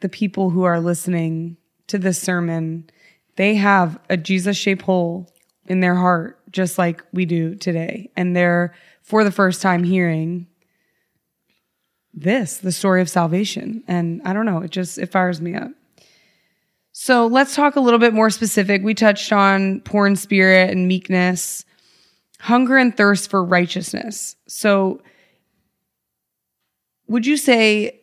[0.00, 2.90] the people who are listening to this sermon,
[3.36, 5.30] they have a Jesus shaped hole
[5.66, 8.10] in their heart, just like we do today.
[8.16, 10.48] And they're, for the first time, hearing
[12.12, 13.84] this, the story of salvation.
[13.86, 15.70] And I don't know, it just, it fires me up.
[16.96, 18.84] So let's talk a little bit more specific.
[18.84, 21.64] We touched on poor in spirit and meekness,
[22.38, 24.36] hunger and thirst for righteousness.
[24.46, 25.02] So
[27.08, 28.00] would you say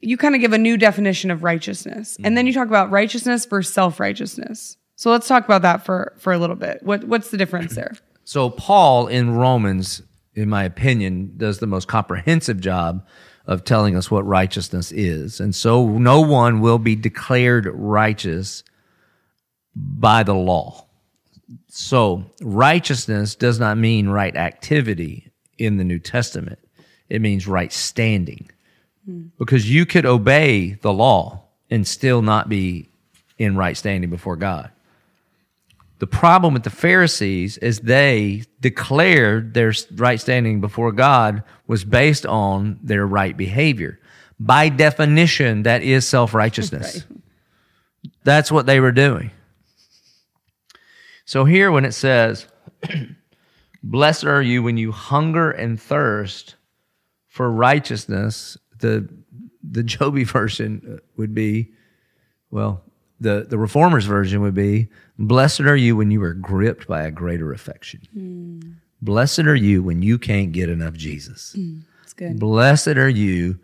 [0.00, 2.48] you kind of give a new definition of righteousness and then mm-hmm.
[2.48, 4.76] you talk about righteousness versus self-righteousness.
[4.96, 6.82] So let's talk about that for for a little bit.
[6.82, 7.92] What what's the difference there?
[8.26, 10.00] So Paul in Romans,
[10.34, 13.06] in my opinion, does the most comprehensive job
[13.46, 15.40] of telling us what righteousness is.
[15.40, 18.64] And so no one will be declared righteous
[19.76, 20.86] by the law.
[21.68, 26.58] So righteousness does not mean right activity in the New Testament.
[27.08, 28.50] It means right standing.
[29.38, 32.88] Because you could obey the law and still not be
[33.36, 34.70] in right standing before God.
[36.04, 42.26] The problem with the Pharisees is they declared their right standing before God was based
[42.26, 43.98] on their right behavior.
[44.38, 47.06] By definition, that is self righteousness.
[48.22, 49.30] That's what they were doing.
[51.24, 52.48] So here, when it says,
[53.82, 56.56] Blessed are you when you hunger and thirst
[57.28, 59.08] for righteousness, the,
[59.62, 61.72] the Joby version would be,
[62.50, 62.82] well,
[63.20, 67.10] the, the Reformers version would be, Blessed are you when you are gripped by a
[67.10, 68.00] greater affection.
[68.12, 68.60] Hmm.
[69.00, 71.52] Blessed are you when you can't get enough Jesus.
[71.52, 71.80] Hmm.
[72.02, 72.38] It's good.
[72.38, 73.58] Blessed are you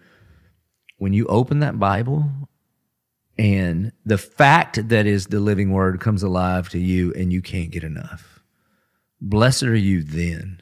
[0.99, 2.31] when you open that Bible
[3.39, 7.71] and the fact that is the living word comes alive to you and you can't
[7.71, 8.41] get enough.
[9.21, 10.61] Blessed are you then.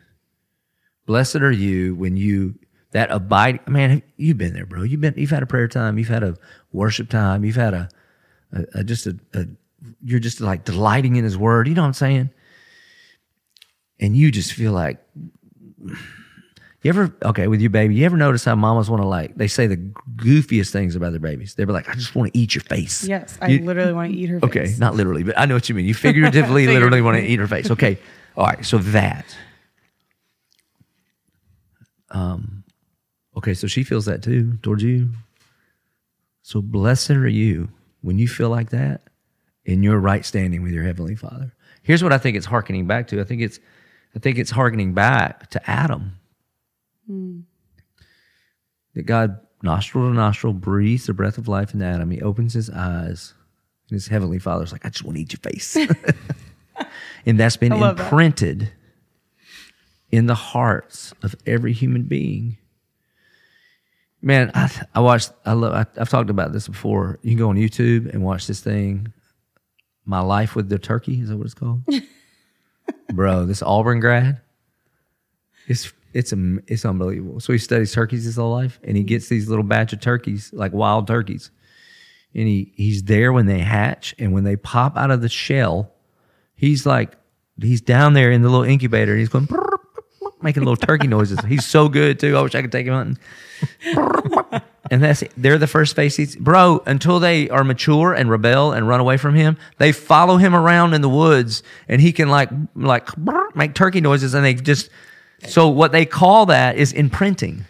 [1.07, 2.55] Blessed are you when you
[2.93, 6.09] that abide man you've been there bro you've been you've had a prayer time you've
[6.09, 6.37] had a
[6.73, 7.89] worship time you've had a,
[8.53, 9.45] a, a just a, a
[10.05, 12.31] you're just like delighting in his word you know what i'm saying
[14.01, 14.99] and you just feel like
[16.83, 17.97] you ever okay with your baby?
[17.97, 19.77] You ever notice how mamas want to like they say the
[20.17, 21.55] goofiest things about their babies?
[21.57, 23.03] They're like, I just want to eat your face.
[23.05, 24.49] Yes, I You- literally want to eat her face.
[24.49, 24.79] Okay, face.
[24.79, 25.87] not literally, but I know what you mean.
[25.87, 27.69] You figuratively, literally want to eat her face.
[27.73, 27.99] Okay,
[28.37, 28.65] all right.
[28.65, 29.25] So that.
[32.11, 32.65] Um.
[33.37, 35.11] Okay, so she feels that too towards you.
[36.43, 37.69] So blessed are you
[38.03, 39.03] when you feel like that
[39.69, 41.53] in your right standing with your heavenly Father.
[41.83, 43.21] Here's what I think it's hearkening back to.
[43.21, 43.61] I think it's,
[44.17, 46.13] I think it's hearkening back to Adam.
[47.07, 47.41] Hmm.
[48.95, 52.11] That God nostril to nostril breathes the breath of life into Adam.
[52.11, 53.35] He opens his eyes,
[53.91, 55.77] and his heavenly Father's like, "I just want to eat your face,"
[57.27, 58.05] and that's been I love that.
[58.05, 58.73] imprinted
[60.11, 62.57] in the hearts of every human being.
[64.23, 65.31] Man, I, I watched.
[65.45, 65.75] I love.
[65.75, 67.19] I, I've talked about this before.
[67.23, 69.13] You can go on YouTube and watch this thing.
[70.09, 71.83] My life with the turkey is that what it's called?
[73.13, 73.45] bro.
[73.45, 74.41] This Auburn grad,
[75.67, 76.33] it's it's
[76.67, 77.41] it's unbelievable.
[77.41, 80.51] So he studies turkeys his whole life, and he gets these little batch of turkeys,
[80.55, 81.51] like wild turkeys,
[82.35, 85.93] and he he's there when they hatch, and when they pop out of the shell,
[86.55, 87.15] he's like
[87.61, 89.49] he's down there in the little incubator, and he's going.
[90.41, 91.41] Making little turkey noises.
[91.47, 92.37] He's so good too.
[92.37, 93.19] I wish I could take him hunting.
[94.91, 98.89] And that's they're the first face he's bro, until they are mature and rebel and
[98.89, 102.51] run away from him, they follow him around in the woods and he can like
[102.75, 103.09] like
[103.55, 104.91] make turkey noises and they just
[105.47, 107.65] so what they call that is imprinting.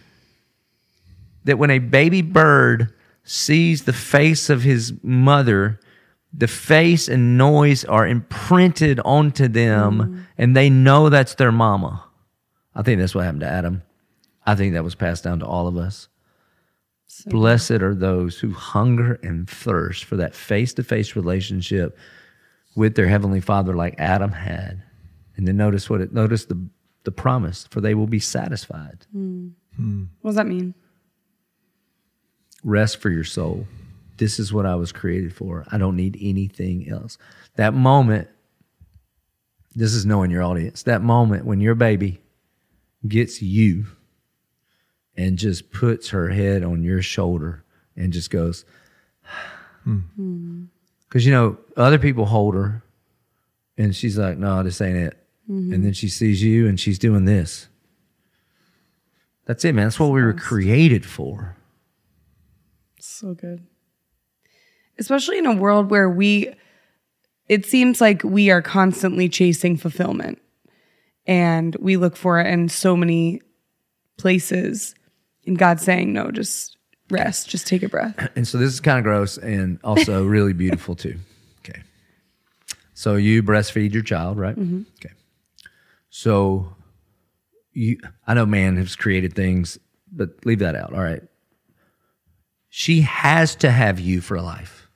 [1.44, 2.92] That when a baby bird
[3.24, 5.80] sees the face of his mother,
[6.32, 10.24] the face and noise are imprinted onto them mm.
[10.36, 12.04] and they know that's their mama.
[12.74, 13.82] I think that's what happened to Adam.
[14.46, 16.08] I think that was passed down to all of us.
[17.26, 21.96] Blessed are those who hunger and thirst for that face to face relationship
[22.76, 24.82] with their heavenly Father, like Adam had.
[25.36, 26.68] And then notice what it notice the
[27.04, 29.06] the promise, for they will be satisfied.
[29.12, 29.48] Hmm.
[29.76, 30.04] Hmm.
[30.20, 30.74] What does that mean?
[32.62, 33.66] Rest for your soul.
[34.18, 35.64] This is what I was created for.
[35.70, 37.16] I don't need anything else.
[37.54, 38.28] That moment,
[39.74, 40.82] this is knowing your audience.
[40.82, 42.20] That moment when your baby
[43.06, 43.86] gets you
[45.18, 47.64] and just puts her head on your shoulder
[47.96, 48.64] and just goes,
[49.84, 52.82] because you know, other people hold her
[53.76, 55.18] and she's like, no, this ain't it.
[55.50, 55.74] Mm-hmm.
[55.74, 57.68] And then she sees you and she's doing this.
[59.44, 59.86] That's it, man.
[59.86, 61.56] That's what we were created for.
[63.00, 63.66] So good.
[64.98, 66.52] Especially in a world where we,
[67.48, 70.40] it seems like we are constantly chasing fulfillment
[71.26, 73.40] and we look for it in so many
[74.16, 74.94] places.
[75.46, 76.76] And God saying, no, just
[77.10, 78.30] rest, just take a breath.
[78.36, 81.18] And so this is kind of gross and also really beautiful too.
[81.60, 81.82] Okay.
[82.94, 84.56] So you breastfeed your child, right?
[84.56, 84.82] Mm-hmm.
[85.00, 85.14] Okay.
[86.10, 86.74] So
[87.72, 89.78] you, I know man has created things,
[90.10, 90.92] but leave that out.
[90.92, 91.22] All right.
[92.68, 94.88] She has to have you for life.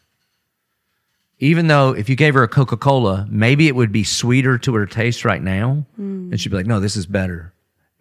[1.38, 4.74] Even though if you gave her a Coca Cola, maybe it would be sweeter to
[4.74, 5.86] her taste right now.
[5.96, 6.38] And mm.
[6.38, 7.51] she'd be like, no, this is better.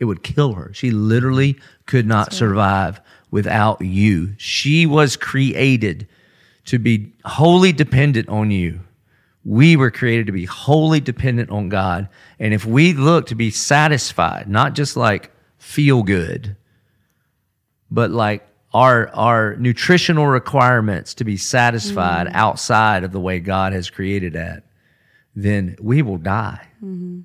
[0.01, 0.71] It would kill her.
[0.73, 4.33] She literally could not survive without you.
[4.39, 6.07] She was created
[6.65, 8.79] to be wholly dependent on you.
[9.45, 12.09] We were created to be wholly dependent on God.
[12.39, 16.55] And if we look to be satisfied, not just like feel good,
[17.91, 22.31] but like our our nutritional requirements to be satisfied mm.
[22.33, 24.63] outside of the way God has created that,
[25.35, 26.69] then we will die.
[26.83, 27.21] Mm-hmm.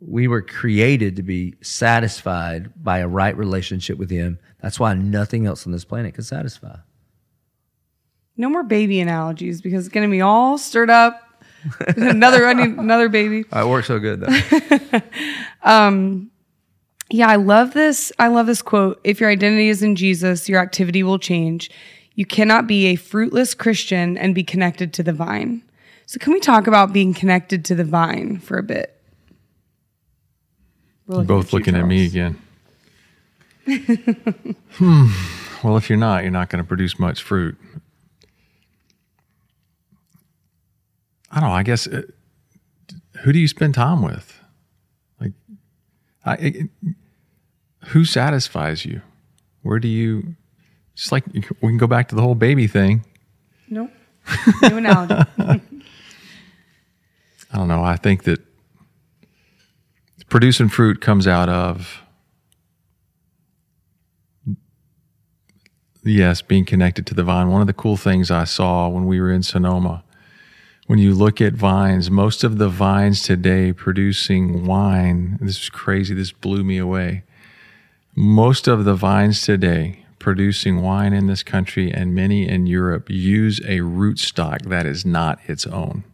[0.00, 4.38] We were created to be satisfied by a right relationship with Him.
[4.60, 6.76] That's why nothing else on this planet can satisfy.
[8.36, 11.42] No more baby analogies because it's going to be all stirred up.
[11.96, 13.44] another, I need another baby.
[13.52, 15.00] it works so good though.
[15.62, 16.30] Um,
[17.10, 18.12] yeah, I love this.
[18.18, 19.00] I love this quote.
[19.04, 21.70] If your identity is in Jesus, your activity will change.
[22.14, 25.62] You cannot be a fruitless Christian and be connected to the vine.
[26.06, 28.97] So, can we talk about being connected to the vine for a bit?
[31.08, 32.38] We're Both you, looking at me again.
[34.72, 35.06] hmm.
[35.64, 37.56] Well, if you're not, you're not going to produce much fruit.
[41.30, 41.54] I don't know.
[41.54, 42.02] I guess uh,
[43.22, 44.38] who do you spend time with?
[45.18, 45.32] Like,
[46.24, 46.70] I, it,
[47.86, 49.00] who satisfies you?
[49.62, 50.36] Where do you?
[50.94, 53.04] Just like we can go back to the whole baby thing.
[53.68, 53.90] Nope.
[54.62, 55.14] New analogy.
[55.38, 55.60] I
[57.54, 57.82] don't know.
[57.82, 58.40] I think that
[60.28, 62.02] producing fruit comes out of
[66.04, 67.48] yes, being connected to the vine.
[67.48, 70.04] One of the cool things I saw when we were in Sonoma,
[70.86, 76.14] when you look at vines, most of the vines today producing wine, this is crazy.
[76.14, 77.24] This blew me away.
[78.14, 83.60] Most of the vines today producing wine in this country and many in Europe use
[83.60, 86.04] a rootstock that is not its own.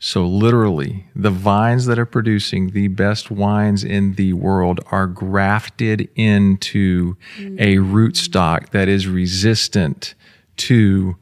[0.00, 6.08] So, literally, the vines that are producing the best wines in the world are grafted
[6.14, 7.60] into mm.
[7.60, 10.14] a rootstock that is resistant
[10.58, 11.16] to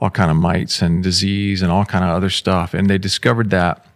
[0.00, 2.74] all kind of mites and disease and all kind of other stuff.
[2.74, 3.86] And they discovered that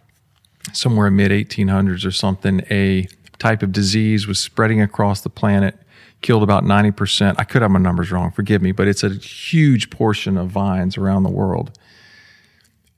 [0.71, 3.07] somewhere in mid 1800s or something, a
[3.37, 5.77] type of disease was spreading across the planet,
[6.21, 7.35] killed about 90%.
[7.37, 10.97] I could have my numbers wrong, forgive me, but it's a huge portion of vines
[10.97, 11.77] around the world.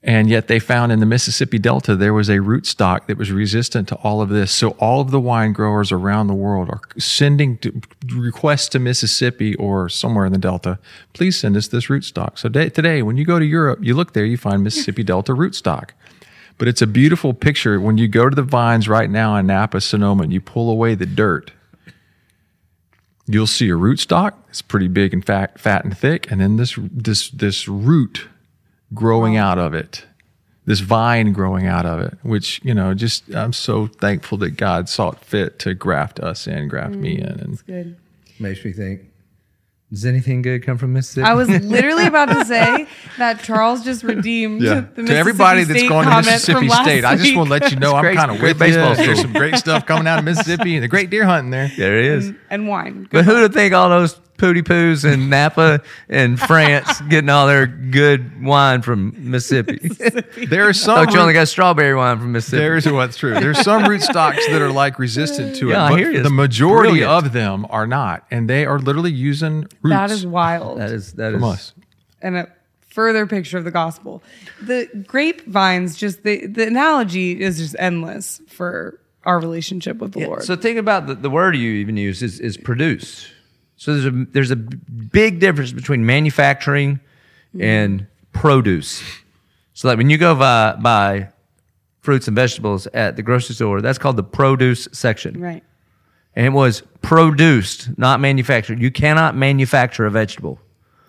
[0.07, 3.89] And yet they found in the Mississippi Delta there was a rootstock that was resistant
[3.89, 4.53] to all of this.
[4.53, 7.81] So all of the wine growers around the world are sending to,
[8.15, 10.79] requests to Mississippi or somewhere in the Delta,
[11.11, 12.39] please send us this rootstock.
[12.39, 15.33] So day, today, when you go to Europe, you look there, you find Mississippi Delta
[15.33, 15.89] rootstock.
[16.57, 19.81] But it's a beautiful picture when you go to the vines right now in Napa,
[19.81, 21.51] Sonoma, and you pull away the dirt.
[23.27, 24.35] You'll see a rootstock.
[24.47, 28.29] It's pretty big and fat, fat and thick, and then this this this root
[28.93, 30.05] growing out of it,
[30.65, 32.17] this vine growing out of it.
[32.23, 36.67] Which you know, just I'm so thankful that God saw fit to graft us in,
[36.67, 37.97] graft me mm, in, and it's Good.
[38.39, 39.01] Makes me think.
[39.89, 41.25] Does anything good come from Mississippi?
[41.25, 44.85] I was literally about to say that Charles just redeemed Yeah.
[44.93, 47.71] the to everybody that's going to Mississippi from last State, I just want to let
[47.71, 49.05] you know I'm kind of great with baseball you.
[49.05, 51.71] There's some great stuff coming out of Mississippi and the great deer hunting there.
[51.77, 52.33] there it is.
[52.49, 53.07] and wine.
[53.09, 57.67] But who'd have think all those pooty poos in Napa and France getting all their
[57.67, 59.77] good wine from Mississippi?
[60.45, 61.05] There are oh, some.
[61.05, 62.61] Thought you only got strawberry wine from Mississippi.
[62.61, 63.33] there's what's true.
[63.33, 66.23] There's some root stocks that are like resistant to it, Yeah, I but hear you.
[66.23, 67.25] the majority brilliant.
[67.25, 70.79] of them are not, and they are literally using roots That is wild.
[70.79, 71.73] that is that from is us.
[72.21, 72.51] and a
[72.89, 74.23] further picture of the gospel.
[74.61, 80.43] The grapevines, just the the analogy is just endless for our relationship with the Lord.
[80.43, 83.29] So think about the, the word you even use is, is produce.
[83.77, 86.99] So there's a there's a big difference between manufacturing
[87.59, 89.01] and produce.
[89.73, 91.29] So like when you go buy, buy
[92.01, 95.39] fruits and vegetables at the grocery store, that's called the produce section.
[95.39, 95.63] right.
[96.35, 98.79] And it was produced, not manufactured.
[98.79, 100.59] You cannot manufacture a vegetable.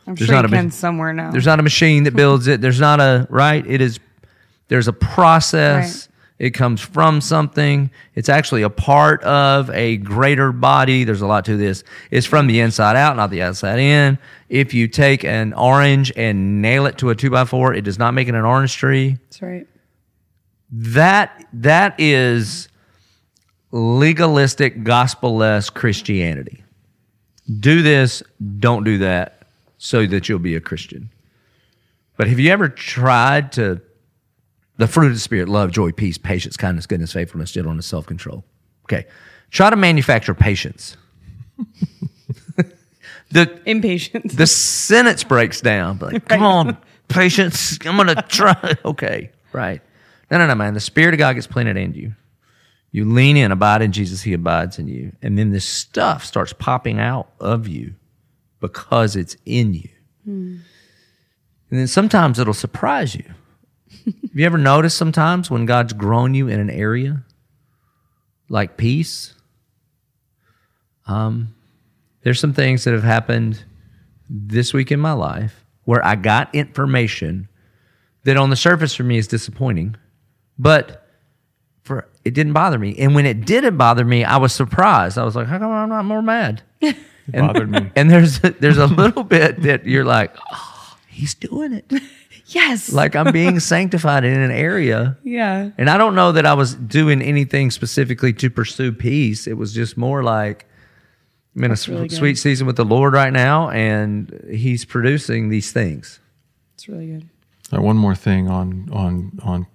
[0.07, 1.31] I'm There's sure not you a ma- somewhere now.
[1.31, 2.63] There's not a machine that builds it.
[2.63, 3.67] There's not a right.
[3.67, 4.01] It is.
[4.69, 6.08] There's a process.
[6.39, 7.91] It comes from something.
[8.15, 11.03] It's actually a part of a greater body.
[11.03, 11.83] There's a lot to this.
[12.13, 14.19] It's from the inside out, not the outside in.
[14.49, 17.99] If you take an orange and nail it to a two by four, it does
[17.99, 19.19] not make it an orange tree.
[19.25, 19.67] That's right.
[20.71, 22.69] That that is
[23.73, 26.63] legalistic, gospel-less Christianity.
[27.59, 28.23] Do this,
[28.59, 29.43] don't do that,
[29.79, 31.11] so that you'll be a Christian.
[32.17, 33.81] But have you ever tried to
[34.79, 38.45] the fruit of the spirit, love, joy, peace, patience, kindness, goodness, faithfulness, gentleness, self-control?
[38.85, 39.07] Okay.
[39.51, 40.97] Try to manufacture patience.
[43.31, 44.35] the Impatience.
[44.35, 45.99] the sentence breaks down.
[45.99, 46.77] Like, come on,
[47.09, 47.79] patience.
[47.85, 48.75] I'm gonna try.
[48.85, 49.83] Okay, right.
[50.31, 50.75] No, no, no, man.
[50.75, 52.15] The Spirit of God gets planted in you.
[52.91, 54.23] You lean in, abide in Jesus.
[54.23, 57.95] He abides in you, and then this stuff starts popping out of you
[58.61, 59.89] because it's in you.
[60.25, 60.57] Hmm.
[61.71, 63.25] And then sometimes it'll surprise you.
[64.23, 67.25] Have you ever noticed sometimes when God's grown you in an area
[68.49, 69.35] like peace?
[71.07, 71.55] Um,
[72.23, 73.65] there's some things that have happened
[74.29, 77.49] this week in my life where I got information
[78.25, 79.97] that on the surface for me is disappointing,
[80.59, 81.07] but
[81.83, 82.95] for it didn't bother me.
[82.99, 85.17] And when it didn't bother me, I was surprised.
[85.17, 86.63] I was like, how come I'm not more mad?
[87.31, 87.91] And, Bothered me.
[87.95, 91.93] and there's a, there's a little bit that you're like, oh, he's doing it.
[92.49, 92.93] Yes.
[92.93, 95.17] Like I'm being sanctified in an area.
[95.23, 95.71] yeah.
[95.79, 99.47] And I don't know that I was doing anything specifically to pursue peace.
[99.47, 100.67] It was just more like
[101.57, 102.17] I'm in a really good.
[102.17, 106.21] sweet season with the Lord right now, and He's producing these things.
[106.75, 107.29] It's really good.
[107.73, 109.67] Uh, one more thing on on on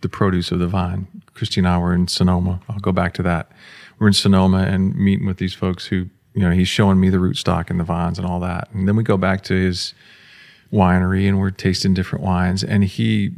[0.00, 1.08] the produce of the vine.
[1.34, 2.60] Christy and I were in Sonoma.
[2.68, 3.50] I'll go back to that.
[3.98, 7.16] We're in Sonoma and meeting with these folks who, you know, he's showing me the
[7.16, 8.68] rootstock and the vines and all that.
[8.72, 9.92] And then we go back to his
[10.72, 12.62] winery and we're tasting different wines.
[12.62, 13.32] And he,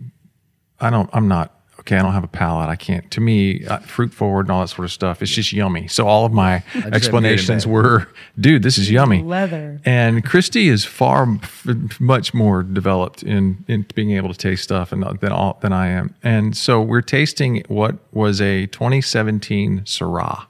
[0.81, 1.97] I don't, I'm not okay.
[1.97, 2.69] I don't have a palate.
[2.69, 3.11] I can't.
[3.11, 5.23] To me, uh, fruit forward and all that sort of stuff.
[5.23, 5.89] It's just yummy.
[5.89, 8.09] So all of my explanations were,
[8.39, 9.23] dude, this is yummy.
[9.23, 9.81] Leather.
[9.85, 14.93] And Christy is far f- much more developed in in being able to taste stuff
[14.93, 16.15] and than all than I am.
[16.23, 20.47] And so we're tasting what was a 2017 Syrah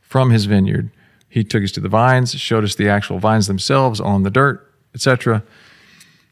[0.00, 0.90] from his vineyard.
[1.28, 4.70] He took us to the vines, showed us the actual vines themselves on the dirt,
[4.94, 5.42] etc.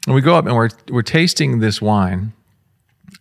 [0.07, 2.33] And we go up and we're we're tasting this wine,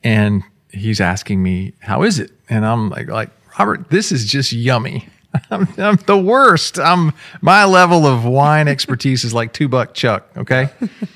[0.04, 4.52] and he's asking me, "How is it?" And I'm like, "Like Robert, this is just
[4.52, 5.10] yummy."
[5.52, 6.80] I'm, I'm the worst.
[6.80, 10.30] I'm my level of wine expertise is like two buck chuck.
[10.38, 10.70] Okay.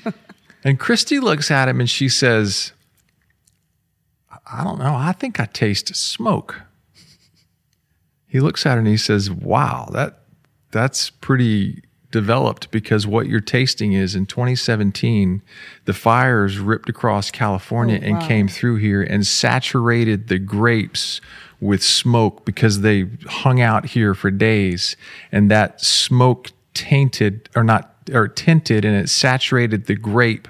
[0.64, 2.72] and Christy looks at him and she says,
[4.46, 4.94] "I don't know.
[4.94, 6.60] I think I taste smoke."
[8.26, 10.24] He looks at her and he says, "Wow, that
[10.72, 11.83] that's pretty
[12.14, 15.42] developed because what you're tasting is in 2017
[15.84, 21.20] the fires ripped across California Oh, and came through here and saturated the grapes
[21.60, 24.96] with smoke because they hung out here for days.
[25.32, 30.46] And that smoke tainted or not or tinted and it saturated the grape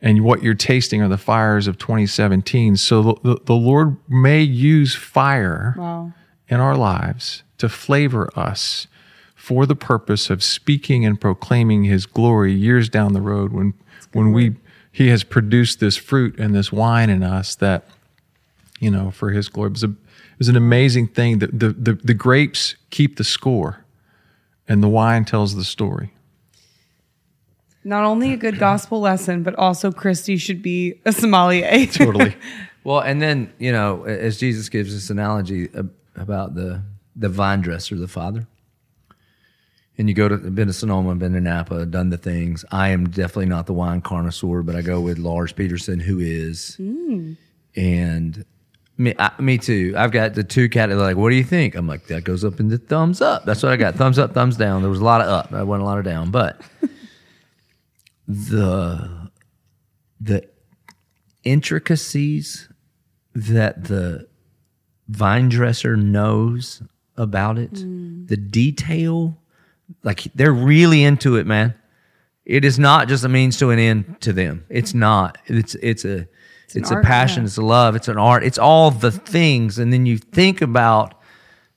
[0.00, 4.42] and what you're tasting are the fires of 2017 so the, the, the lord may
[4.42, 6.12] use fire Wow.
[6.48, 8.86] in our lives to flavor us
[9.42, 13.74] for the purpose of speaking and proclaiming his glory years down the road when
[14.12, 14.54] when we
[14.90, 17.84] he has produced this fruit and this wine in us that
[18.82, 19.68] you know, for His glory.
[19.68, 21.38] It was, a, it was an amazing thing.
[21.38, 23.84] The, the, the, the grapes keep the score,
[24.66, 26.12] and the wine tells the story.
[27.84, 31.86] Not only a good gospel lesson, but also Christy should be a sommelier.
[31.92, 32.34] Totally.
[32.82, 35.68] Well, and then you know, as Jesus gives this analogy
[36.16, 36.82] about the
[37.14, 38.46] the vine dresser, the father,
[39.98, 42.64] and you go to been to Sonoma, been to Napa, done the things.
[42.70, 46.76] I am definitely not the wine connoisseur, but I go with Lars Peterson, who is,
[46.80, 47.36] mm.
[47.76, 48.44] and
[48.96, 49.94] me, I, me too.
[49.96, 50.90] I've got the two cat.
[50.90, 53.62] Like, "What do you think?" I'm like, "That goes up in the thumbs up." That's
[53.62, 53.94] what I got.
[53.94, 54.82] Thumbs up, thumbs down.
[54.82, 55.52] There was a lot of up.
[55.52, 56.60] I wasn't a lot of down, but
[58.28, 59.30] the
[60.20, 60.48] the
[61.44, 62.68] intricacies
[63.34, 64.28] that the
[65.08, 66.82] vine dresser knows
[67.16, 68.26] about it, mm.
[68.28, 69.38] the detail,
[70.02, 71.74] like they're really into it, man.
[72.44, 74.64] It is not just a means to an end to them.
[74.68, 75.38] It's not.
[75.46, 76.26] It's it's a
[76.74, 77.42] it's, an a art, passion.
[77.42, 77.46] yeah.
[77.46, 77.96] It's a love.
[77.96, 78.44] It's an art.
[78.44, 81.14] It's all the things, and then you think about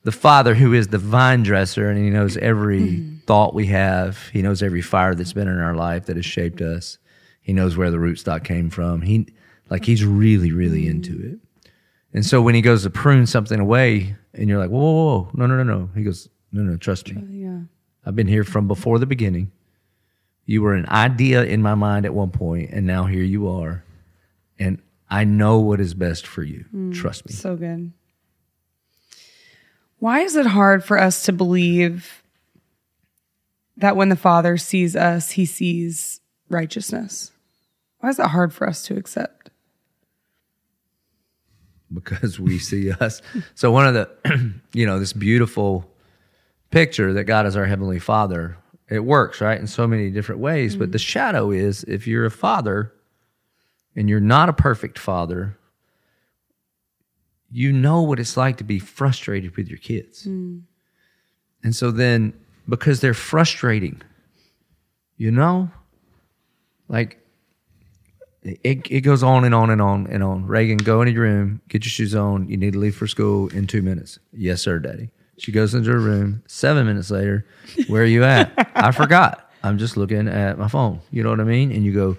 [0.02, 3.16] the Father who is the vine dresser, and He knows every hmm.
[3.26, 4.18] thought we have.
[4.32, 6.98] He knows every fire that's been in our life that has shaped us.
[7.40, 9.02] He knows where the rootstock came from.
[9.02, 9.26] He
[9.68, 10.90] like He's really, really hmm.
[10.90, 11.70] into it.
[12.12, 15.30] And so when He goes to prune something away, and you're like, whoa, whoa, whoa,
[15.34, 15.90] no, no, no, no.
[15.94, 17.22] He goes, no, no, trust me.
[18.06, 19.50] I've been here from before the beginning.
[20.44, 23.82] You were an idea in my mind at one point, and now here you are.
[24.58, 24.80] And
[25.10, 26.64] I know what is best for you.
[26.74, 27.32] Mm, Trust me.
[27.32, 27.92] So good.
[29.98, 32.22] Why is it hard for us to believe
[33.76, 37.32] that when the Father sees us, he sees righteousness?
[37.98, 39.50] Why is it hard for us to accept?
[41.92, 43.22] because we see us.
[43.54, 45.88] So one of the, you know, this beautiful
[46.70, 48.56] picture that God is our heavenly Father.
[48.88, 51.04] It works right in so many different ways, but the mm-hmm.
[51.04, 52.92] shadow is if you're a father
[53.96, 55.58] and you're not a perfect father,
[57.50, 60.26] you know what it's like to be frustrated with your kids.
[60.26, 60.62] Mm.
[61.62, 62.32] And so then
[62.68, 64.02] because they're frustrating,
[65.16, 65.70] you know,
[66.88, 67.18] like
[68.42, 70.46] it, it goes on and on and on and on.
[70.46, 72.48] Reagan, go into your room, get your shoes on.
[72.48, 74.18] You need to leave for school in two minutes.
[74.32, 75.10] Yes, sir, daddy.
[75.38, 76.42] She goes into her room.
[76.46, 77.46] Seven minutes later,
[77.88, 78.70] where are you at?
[78.74, 79.50] I forgot.
[79.62, 81.00] I'm just looking at my phone.
[81.10, 81.72] You know what I mean?
[81.72, 82.16] And you go,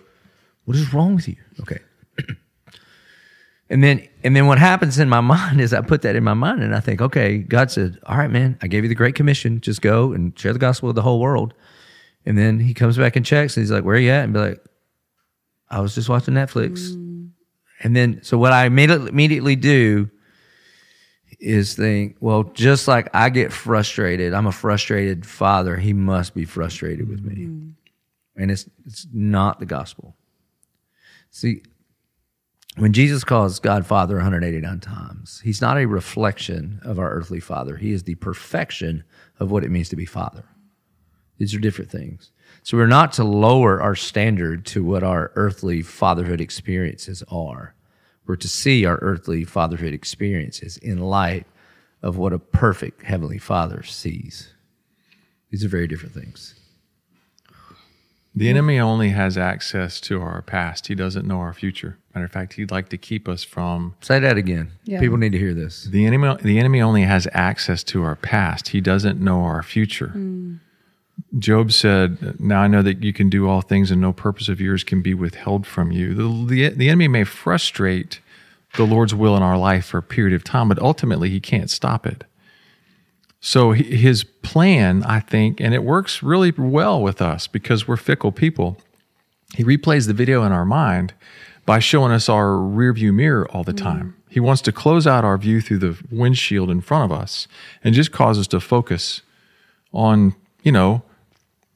[0.65, 1.37] what is wrong with you?
[1.61, 1.79] Okay.
[3.69, 6.33] and then and then what happens in my mind is I put that in my
[6.33, 9.15] mind and I think, okay, God said, all right, man, I gave you the great
[9.15, 9.61] commission.
[9.61, 11.53] Just go and share the gospel with the whole world.
[12.25, 14.25] And then he comes back and checks and he's like, where are you at?
[14.25, 14.63] And be like,
[15.69, 16.91] I was just watching Netflix.
[16.91, 17.29] Mm.
[17.83, 20.09] And then, so what I immediately, immediately do
[21.39, 25.77] is think, well, just like I get frustrated, I'm a frustrated father.
[25.77, 27.45] He must be frustrated with me.
[27.45, 27.69] Mm-hmm.
[28.41, 30.15] And it's, it's not the gospel.
[31.29, 31.61] See,
[32.77, 37.75] when Jesus calls God Father 189 times, he's not a reflection of our earthly father.
[37.77, 39.03] He is the perfection
[39.39, 40.43] of what it means to be father.
[41.39, 42.31] These are different things.
[42.63, 47.73] So we're not to lower our standard to what our earthly fatherhood experiences are.
[48.27, 51.47] We're to see our earthly fatherhood experiences in light
[52.03, 54.53] of what a perfect heavenly father sees.
[55.49, 56.53] These are very different things.
[58.35, 60.87] The enemy only has access to our past.
[60.87, 61.97] He doesn't know our future.
[62.13, 64.73] Matter of fact, he'd like to keep us from Say that again.
[64.83, 64.99] Yeah.
[64.99, 65.85] People need to hear this.
[65.85, 66.35] the enemy.
[66.43, 68.69] The enemy only has access to our past.
[68.69, 70.13] He doesn't know our future.
[70.15, 70.59] Mm.
[71.37, 74.61] Job said, "Now I know that you can do all things, and no purpose of
[74.61, 78.19] yours can be withheld from you." The, the, the enemy may frustrate
[78.75, 81.69] the Lord's will in our life for a period of time, but ultimately, he can't
[81.69, 82.23] stop it.
[83.39, 88.31] So his plan, I think, and it works really well with us because we're fickle
[88.31, 88.77] people.
[89.55, 91.13] He replays the video in our mind
[91.65, 93.99] by showing us our rear view mirror all the time.
[93.99, 94.31] Mm-hmm.
[94.33, 97.47] He wants to close out our view through the windshield in front of us
[97.83, 99.21] and just cause us to focus
[99.93, 101.03] on, you know,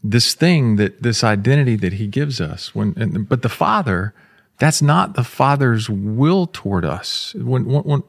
[0.04, 2.74] this thing that this identity that he gives us.
[2.74, 4.14] When and, but the Father,
[4.60, 7.34] that's not the Father's will toward us.
[7.36, 8.04] When when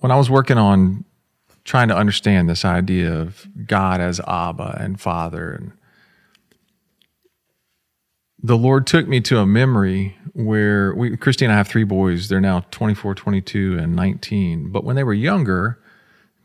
[0.00, 1.04] when, I was working on
[1.64, 5.72] trying to understand this idea of God as Abba and Father and
[8.42, 12.28] the Lord took me to a memory where we, Christy and I have three boys.
[12.28, 14.70] They're now 24, 22, and 19.
[14.70, 15.80] But when they were younger,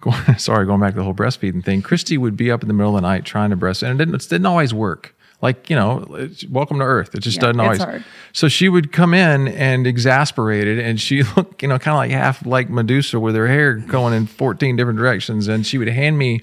[0.02, 2.74] going, sorry, going back to the whole breastfeeding thing, Christy would be up in the
[2.74, 5.16] middle of the night trying to breastfeed, and it didn't, it didn't always work.
[5.42, 6.06] Like, you know,
[6.52, 7.16] welcome to earth.
[7.16, 7.80] It just Yeah, doesn't always.
[7.80, 8.04] hard.
[8.32, 12.12] So she would come in and exasperated, and she looked, you know, kind of like
[12.12, 15.48] half like Medusa with her hair going in 14 different directions.
[15.48, 16.42] And she would hand me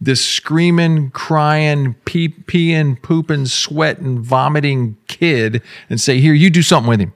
[0.00, 6.88] this screaming, crying, pee, peeing, pooping, sweating, vomiting kid and say, Here, you do something
[6.88, 7.12] with him.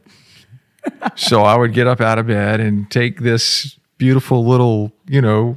[1.16, 5.56] so I would get up out of bed and take this beautiful little, you know,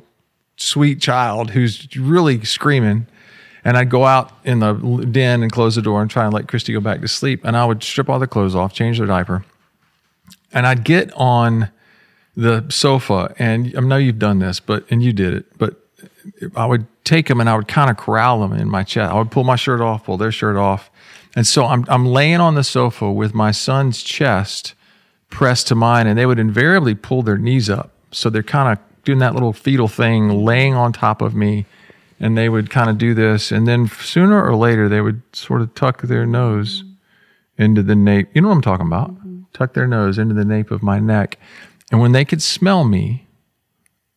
[0.58, 3.08] sweet child who's really screaming.
[3.64, 4.74] And I'd go out in the
[5.10, 7.43] den and close the door and try and let Christy go back to sleep.
[7.43, 9.43] And I would strip all the clothes off, change their diaper.
[10.53, 11.70] And I'd get on
[12.38, 13.34] the sofa.
[13.39, 15.76] And I know you've done this, but, and you did it, but
[16.56, 19.12] I would take them and I would kind of corral them in my chest.
[19.12, 20.91] I would pull my shirt off, pull their shirt off.
[21.36, 24.74] And so I'm, I'm laying on the sofa with my son's chest
[25.30, 27.91] pressed to mine, and they would invariably pull their knees up.
[28.12, 31.66] So they're kind of doing that little fetal thing, laying on top of me,
[32.20, 33.51] and they would kind of do this.
[33.51, 36.84] And then sooner or later, they would sort of tuck their nose
[37.58, 38.30] into the nape.
[38.34, 39.12] You know what I'm talking about?
[39.12, 39.43] Mm-hmm.
[39.53, 41.38] Tuck their nose into the nape of my neck.
[41.91, 43.28] And when they could smell me,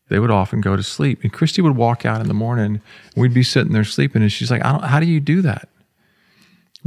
[0.09, 1.23] they would often go to sleep.
[1.23, 2.81] And Christy would walk out in the morning, and
[3.15, 5.69] we'd be sitting there sleeping, and she's like, I don't, how do you do that?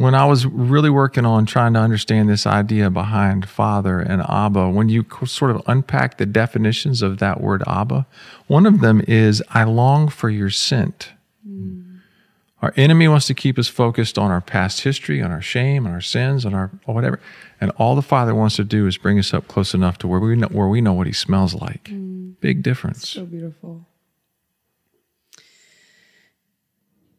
[0.01, 4.69] When I was really working on trying to understand this idea behind Father and Abba,
[4.69, 8.07] when you sort of unpack the definitions of that word Abba,
[8.47, 11.11] one of them is, I long for your scent.
[11.47, 11.99] Mm.
[12.63, 15.93] Our enemy wants to keep us focused on our past history, on our shame, on
[15.93, 17.19] our sins, on our whatever.
[17.59, 20.19] And all the Father wants to do is bring us up close enough to where
[20.19, 21.83] we know, where we know what He smells like.
[21.85, 22.39] Mm.
[22.39, 23.07] Big difference.
[23.07, 23.85] So beautiful.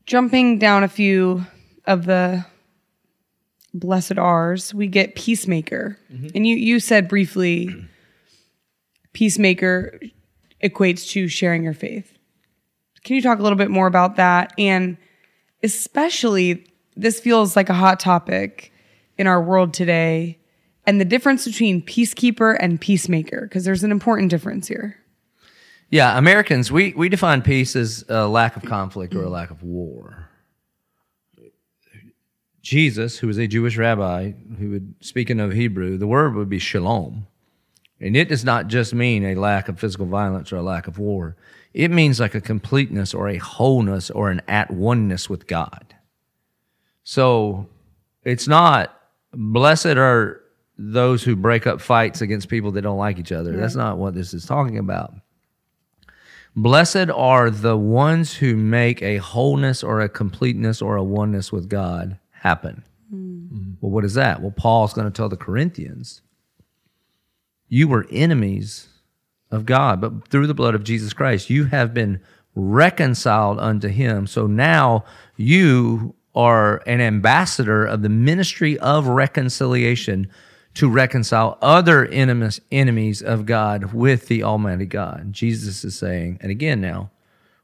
[0.05, 1.47] Jumping down a few
[1.87, 2.45] of the
[3.75, 5.99] blessed ours, we get peacemaker.
[6.13, 6.29] Mm-hmm.
[6.35, 7.75] And you you said briefly
[9.13, 10.01] peacemaker
[10.63, 12.17] equates to sharing your faith.
[13.05, 14.97] Can you talk a little bit more about that and
[15.63, 16.67] especially
[16.97, 18.73] this feels like a hot topic
[19.19, 20.39] in our world today
[20.87, 24.97] and the difference between peacekeeper and peacemaker because there's an important difference here.
[25.91, 29.63] Yeah, Americans we we define peace as a lack of conflict or a lack of
[29.63, 30.29] war.
[32.63, 36.61] Jesus, who was a Jewish rabbi who would, speaking of Hebrew, the word would be
[36.61, 37.27] shalom.
[38.01, 40.99] And it does not just mean a lack of physical violence or a lack of
[40.99, 41.37] war.
[41.75, 45.95] It means like a completeness or a wholeness or an at oneness with God.
[47.05, 47.69] So
[48.25, 48.97] it's not
[49.33, 50.41] blessed are
[50.79, 53.57] those who break up fights against people that don't like each other.
[53.57, 55.15] That's not what this is talking about.
[56.55, 61.69] Blessed are the ones who make a wholeness or a completeness or a oneness with
[61.69, 62.83] God happen.
[63.15, 63.75] Mm-hmm.
[63.81, 64.43] Well, what is that?
[64.43, 66.23] Well, Paul's going to tell the Corinthians,
[67.69, 68.89] you were enemies
[69.51, 72.21] of God, but through the blood of Jesus Christ, you have been
[72.55, 74.27] reconciled unto him.
[74.27, 75.05] So now
[75.37, 80.29] you are an ambassador of the ministry of reconciliation
[80.75, 85.33] to reconcile other enemies, enemies of God with the Almighty God.
[85.33, 87.11] Jesus is saying, and again now,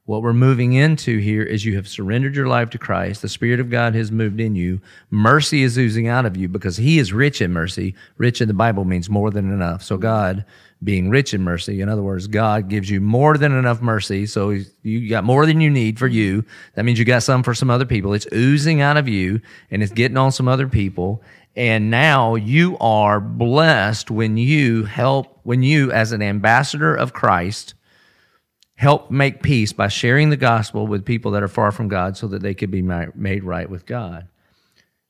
[0.08, 3.20] what we're moving into here is you have surrendered your life to Christ.
[3.20, 4.80] The Spirit of God has moved in you.
[5.10, 7.94] Mercy is oozing out of you because He is rich in mercy.
[8.16, 9.82] Rich in the Bible means more than enough.
[9.82, 10.46] So God
[10.82, 14.24] being rich in mercy, in other words, God gives you more than enough mercy.
[14.24, 16.42] So you got more than you need for you.
[16.74, 18.14] That means you got some for some other people.
[18.14, 21.22] It's oozing out of you and it's getting on some other people.
[21.54, 27.74] And now you are blessed when you help, when you, as an ambassador of Christ,
[28.78, 32.28] help make peace by sharing the gospel with people that are far from God so
[32.28, 34.28] that they could be made right with God.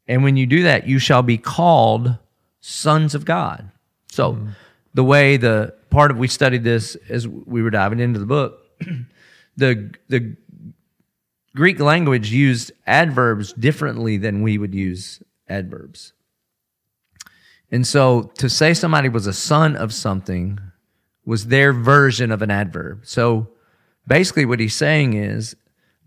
[0.09, 2.16] And when you do that, you shall be called
[2.61, 3.71] sons of God.
[4.11, 4.55] So, mm.
[4.95, 8.59] the way the part of we studied this as we were diving into the book,
[9.59, 10.35] the the
[11.55, 16.14] Greek language used adverbs differently than we would use adverbs.
[17.71, 20.59] And so to say somebody was a son of something
[21.27, 23.03] was their version of an adverb.
[23.05, 23.49] So
[24.09, 25.55] basically what he's saying is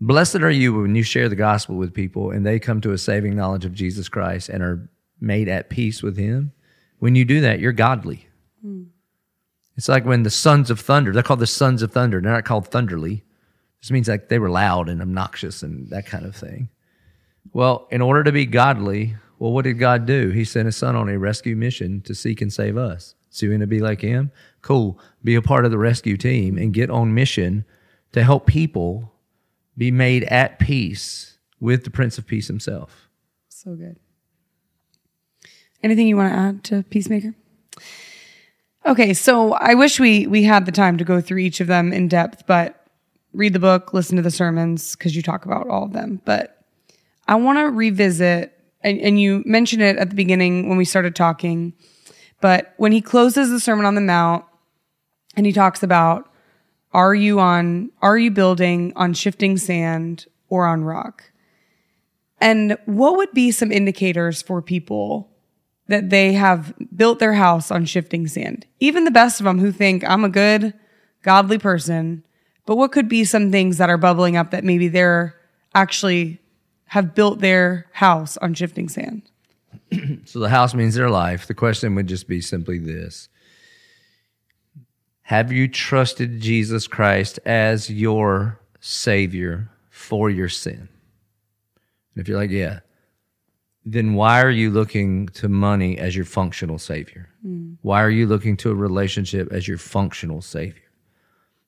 [0.00, 2.98] blessed are you when you share the gospel with people and they come to a
[2.98, 4.90] saving knowledge of jesus christ and are
[5.22, 6.52] made at peace with him.
[6.98, 8.26] When you do that you're godly.
[8.64, 8.86] Mm.
[9.76, 12.20] it's like when the sons of thunder they're called the sons of thunder.
[12.20, 13.24] They're not called thunderly.
[13.80, 16.68] This means like they were loud and obnoxious and that kind of thing.
[17.52, 20.30] Well in order to be godly well what did god do?
[20.30, 23.14] He sent his son on a rescue mission to seek and save us.
[23.30, 24.30] So you want to be like him?
[24.60, 24.98] Cool.
[25.24, 27.64] Be a part of the rescue team and get on mission
[28.12, 29.12] to help people
[29.76, 33.08] be made at peace with the Prince of Peace himself.
[33.48, 33.96] So good.
[35.82, 37.34] Anything you want to add to Peacemaker?
[38.84, 41.92] Okay, so I wish we we had the time to go through each of them
[41.92, 42.84] in depth, but
[43.32, 46.20] read the book, listen to the sermons because you talk about all of them.
[46.24, 46.64] But
[47.28, 51.14] I want to revisit, and, and you mentioned it at the beginning when we started
[51.14, 51.72] talking,
[52.40, 54.44] but when he closes the Sermon on the Mount
[55.36, 56.31] and he talks about
[56.92, 61.24] are you on, are you building on shifting sand or on rock?
[62.40, 65.32] And what would be some indicators for people
[65.92, 68.66] that they have built their house on shifting sand.
[68.80, 70.74] Even the best of them who think I'm a good,
[71.22, 72.24] godly person,
[72.64, 75.34] but what could be some things that are bubbling up that maybe they're
[75.74, 76.40] actually
[76.86, 79.22] have built their house on shifting sand?
[80.24, 81.46] So the house means their life.
[81.46, 83.28] The question would just be simply this
[85.22, 90.88] Have you trusted Jesus Christ as your Savior for your sin?
[92.14, 92.80] And if you're like, yeah,
[93.84, 97.28] then why are you looking to money as your functional Savior?
[97.42, 97.74] Hmm.
[97.82, 100.82] Why are you looking to a relationship as your functional Savior?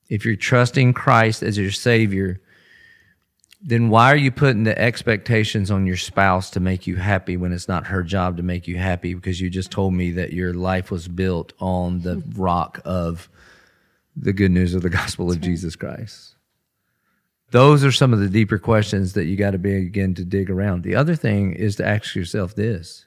[0.09, 2.41] If you're trusting Christ as your Savior,
[3.61, 7.51] then why are you putting the expectations on your spouse to make you happy when
[7.51, 10.53] it's not her job to make you happy because you just told me that your
[10.53, 12.41] life was built on the hmm.
[12.41, 13.29] rock of
[14.15, 16.35] the good news of the gospel of Jesus Christ?
[17.51, 20.83] Those are some of the deeper questions that you got to begin to dig around.
[20.83, 23.05] The other thing is to ask yourself this.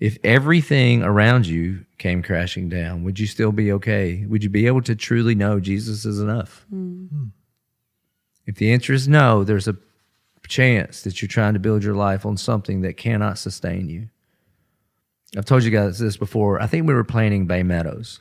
[0.00, 4.24] If everything around you came crashing down, would you still be okay?
[4.26, 6.66] Would you be able to truly know Jesus is enough?
[6.68, 7.06] Hmm.
[7.06, 7.24] Hmm.
[8.46, 9.76] If the answer is no, there's a
[10.46, 14.08] chance that you're trying to build your life on something that cannot sustain you.
[15.36, 16.60] I've told you guys this before.
[16.60, 18.20] I think we were planning Baymeadows.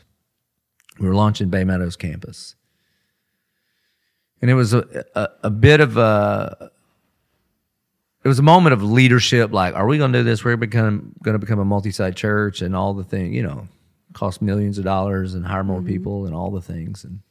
[0.99, 2.55] We were launching Baymeadows campus.
[4.41, 6.71] And it was a, a, a bit of a
[8.23, 10.43] it was a moment of leadership like are we going to do this?
[10.43, 13.67] We're become going to become a multi-site church and all the thing you know
[14.13, 15.87] cost millions of dollars and hire more mm-hmm.
[15.87, 17.03] people and all the things.
[17.03, 17.21] And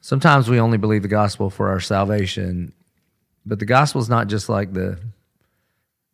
[0.00, 2.72] sometimes we only believe the gospel for our salvation
[3.46, 4.98] but the gospel is not just like the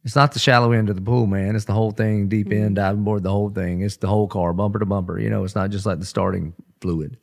[0.06, 1.56] it's not the shallow end of the pool man.
[1.56, 2.74] It's the whole thing deep end mm-hmm.
[2.74, 3.80] diving board the whole thing.
[3.82, 5.42] It's the whole car bumper to bumper you know.
[5.42, 7.18] It's not just like the starting fluid.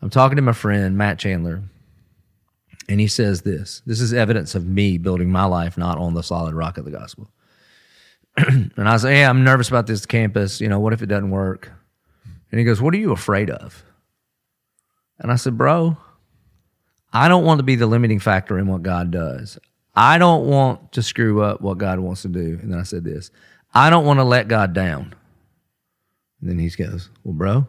[0.00, 1.64] I'm talking to my friend matt chandler
[2.88, 3.82] and he says this.
[3.84, 6.92] This is evidence of me building my life not on the solid rock of the
[6.92, 7.30] gospel.
[8.36, 10.60] And i say hey i'm nervous about this campus.
[10.60, 11.72] You know what if it doesn't work?
[12.50, 13.84] And he goes what are you afraid of?
[15.18, 15.96] And I said, Bro,
[17.12, 19.58] I don't want to be the limiting factor in what God does.
[19.98, 22.56] I don't want to screw up what God wants to do.
[22.62, 23.32] And then I said this
[23.74, 25.12] I don't want to let God down.
[26.40, 27.68] And then he goes, Well, bro,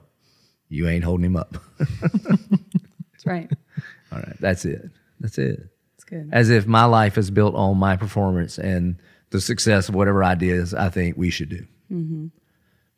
[0.67, 1.57] you ain't holding him up.
[1.79, 3.51] That's right.
[4.11, 4.89] All right, that's it.
[5.19, 5.59] That's it.
[5.95, 6.29] That's good.
[6.31, 8.95] As if my life is built on my performance and
[9.29, 11.67] the success of whatever ideas I think we should do.
[11.91, 12.27] Mm-hmm.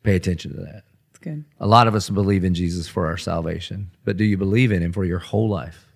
[0.04, 0.84] Pay attention to that.
[1.10, 1.44] That's good.
[1.60, 4.82] A lot of us believe in Jesus for our salvation, but do you believe in
[4.82, 5.91] him for your whole life?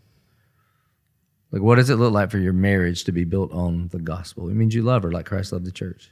[1.52, 4.48] Like, what does it look like for your marriage to be built on the gospel?
[4.48, 6.10] It means you love her like Christ loved the church,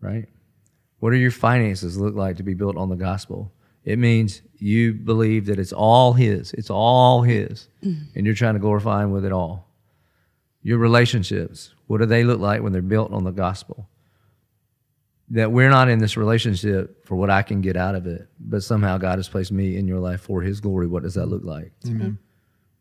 [0.00, 0.26] right?
[1.00, 3.52] What do your finances look like to be built on the gospel?
[3.84, 8.06] It means you believe that it's all His, it's all His, mm.
[8.14, 9.68] and you're trying to glorify Him with it all.
[10.62, 13.88] Your relationships, what do they look like when they're built on the gospel?
[15.32, 18.62] that we're not in this relationship for what I can get out of it, but
[18.62, 20.86] somehow God has placed me in your life for His glory.
[20.86, 21.72] What does that look like?
[21.86, 22.18] Amen.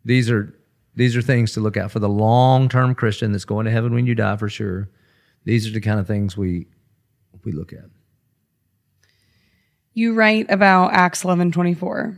[0.03, 0.53] These are
[0.95, 3.93] these are things to look at for the long term Christian that's going to heaven
[3.93, 4.89] when you die for sure.
[5.43, 6.67] These are the kind of things we
[7.43, 7.85] we look at.
[9.93, 12.17] You write about Acts eleven twenty four,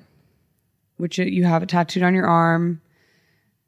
[0.97, 2.82] which you have it tattooed on your arm.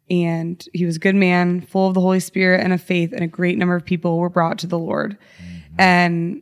[0.08, 3.24] And he was a good man, full of the Holy Spirit and of faith, and
[3.24, 5.18] a great number of people were brought to the Lord.
[5.41, 5.82] Mm-hmm.
[5.82, 6.41] And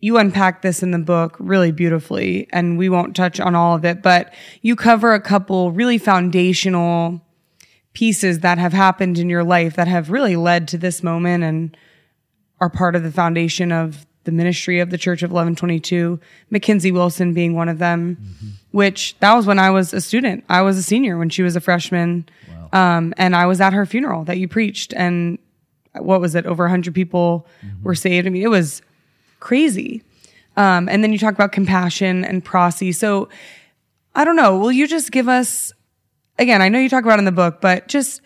[0.00, 3.84] you unpack this in the book really beautifully, and we won't touch on all of
[3.84, 4.32] it, but
[4.62, 7.20] you cover a couple really foundational
[7.92, 11.76] pieces that have happened in your life that have really led to this moment and
[12.60, 16.20] are part of the foundation of the ministry of the Church of Eleven22,
[16.50, 18.18] Mackenzie Wilson being one of them,
[18.72, 20.44] which that was when I was a student.
[20.48, 22.28] I was a senior when she was a freshman.
[22.72, 24.92] Um, and I was at her funeral that you preached.
[24.94, 25.38] And
[25.94, 26.44] what was it?
[26.44, 27.46] Over 100 people
[27.82, 28.26] were saved.
[28.26, 28.82] I mean, it was
[29.46, 30.02] crazy.
[30.56, 32.90] Um, and then you talk about compassion and prosy.
[32.90, 33.28] So
[34.12, 34.58] I don't know.
[34.58, 35.72] Will you just give us,
[36.36, 38.22] again, I know you talk about in the book, but just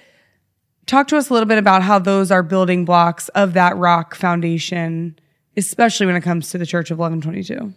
[0.87, 4.14] talk to us a little bit about how those are building blocks of that rock
[4.14, 5.18] foundation,
[5.59, 7.75] especially when it comes to the Church of Eleven22.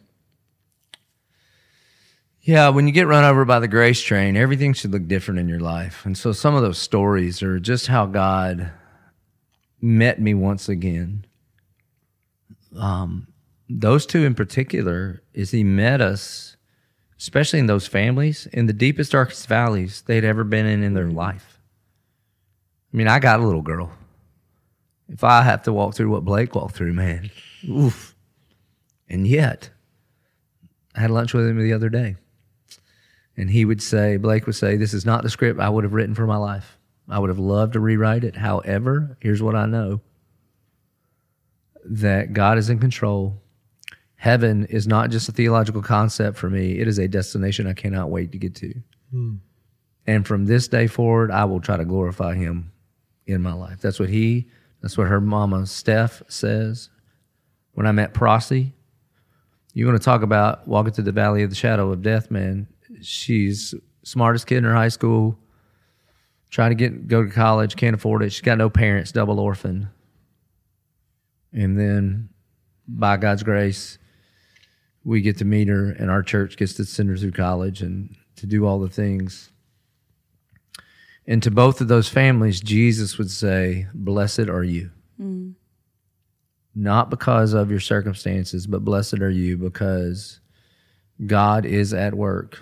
[2.44, 5.50] Yeah, when you get run over by the grace train, everything should look different in
[5.50, 6.06] your life.
[6.06, 8.72] And so some of those stories are just how God
[9.82, 11.26] met me once again.
[12.78, 13.28] Um,
[13.80, 16.58] those two in particular is he met us,
[17.18, 21.10] especially in those families, in the deepest, darkest valleys they'd ever been in in their
[21.10, 21.60] life.
[22.94, 23.92] I mean, I got a little girl.
[25.10, 27.32] If I have to walk through what Blake walked through, man,
[27.68, 28.16] oof.
[29.10, 29.72] And yet,
[30.96, 32.16] I had lunch with him the other day.
[33.36, 35.94] And he would say, Blake would say, This is not the script I would have
[35.94, 36.78] written for my life.
[37.10, 38.36] I would have loved to rewrite it.
[38.36, 40.02] However, here's what I know
[41.86, 43.43] that God is in control.
[44.24, 48.10] Heaven is not just a theological concept for me, it is a destination I cannot
[48.10, 48.74] wait to get to.
[49.12, 49.36] Hmm.
[50.08, 52.72] And from this day forward, I will try to glorify Him
[53.28, 53.82] in my life.
[53.82, 54.48] That's what he,
[54.82, 56.88] that's what her mama, Steph, says.
[57.74, 58.72] When I met Prosy,
[59.74, 62.68] you want to talk about walking through the valley of the shadow of death, man.
[63.02, 65.38] She's smartest kid in her high school,
[66.50, 68.32] trying to get go to college, can't afford it.
[68.32, 69.90] She's got no parents, double orphan.
[71.52, 72.30] And then
[72.88, 73.98] by God's grace,
[75.04, 78.16] we get to meet her and our church gets to send her through college and
[78.38, 79.52] to do all the things.
[81.26, 84.92] And to both of those families, Jesus would say, Blessed are you.
[86.76, 90.40] Not because of your circumstances, but blessed are you because
[91.26, 92.62] God is at work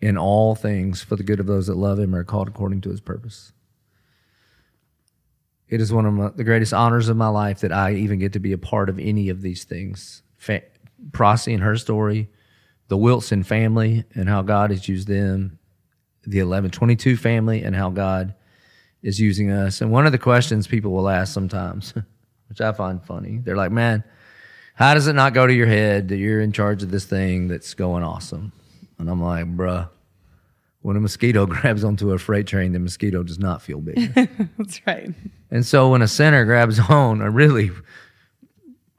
[0.00, 2.80] in all things for the good of those that love him and are called according
[2.82, 3.52] to his purpose.
[5.68, 8.32] It is one of my, the greatest honors of my life that I even get
[8.32, 10.22] to be a part of any of these things.
[10.38, 10.62] Fa-
[11.12, 12.28] Prosy and her story,
[12.88, 15.58] the Wilson family and how God has used them,
[16.26, 18.34] the Eleven22 family and how God
[19.02, 19.80] is using us.
[19.80, 21.94] And one of the questions people will ask sometimes,
[22.48, 24.04] which I find funny, they're like, man,
[24.74, 27.48] how does it not go to your head that you're in charge of this thing
[27.48, 28.52] that's going awesome?
[28.98, 29.88] And I'm like, bruh,
[30.82, 34.14] when a mosquito grabs onto a freight train, the mosquito does not feel big.
[34.58, 35.12] That's right.
[35.50, 37.70] and so when a sinner grabs on, or really,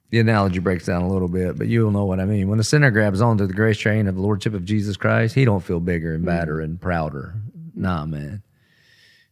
[0.09, 2.49] the analogy breaks down a little bit, but you'll know what I mean.
[2.49, 5.45] When a sinner grabs onto the grace train of the Lordship of Jesus Christ, he
[5.45, 6.63] don't feel bigger and badder mm-hmm.
[6.63, 7.35] and prouder.
[7.75, 8.41] Nah, man.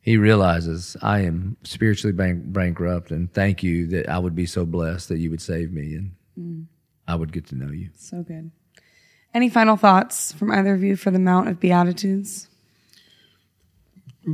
[0.01, 4.65] He realizes I am spiritually bank- bankrupt, and thank you that I would be so
[4.65, 6.65] blessed that you would save me and mm.
[7.07, 7.89] I would get to know you.
[7.97, 8.51] So good.
[9.34, 12.47] Any final thoughts from either of you for the Mount of Beatitudes?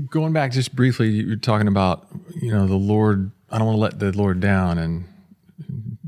[0.10, 2.08] Going back just briefly, you were talking about,
[2.42, 4.78] you know, the Lord, I don't want to let the Lord down.
[4.78, 5.06] And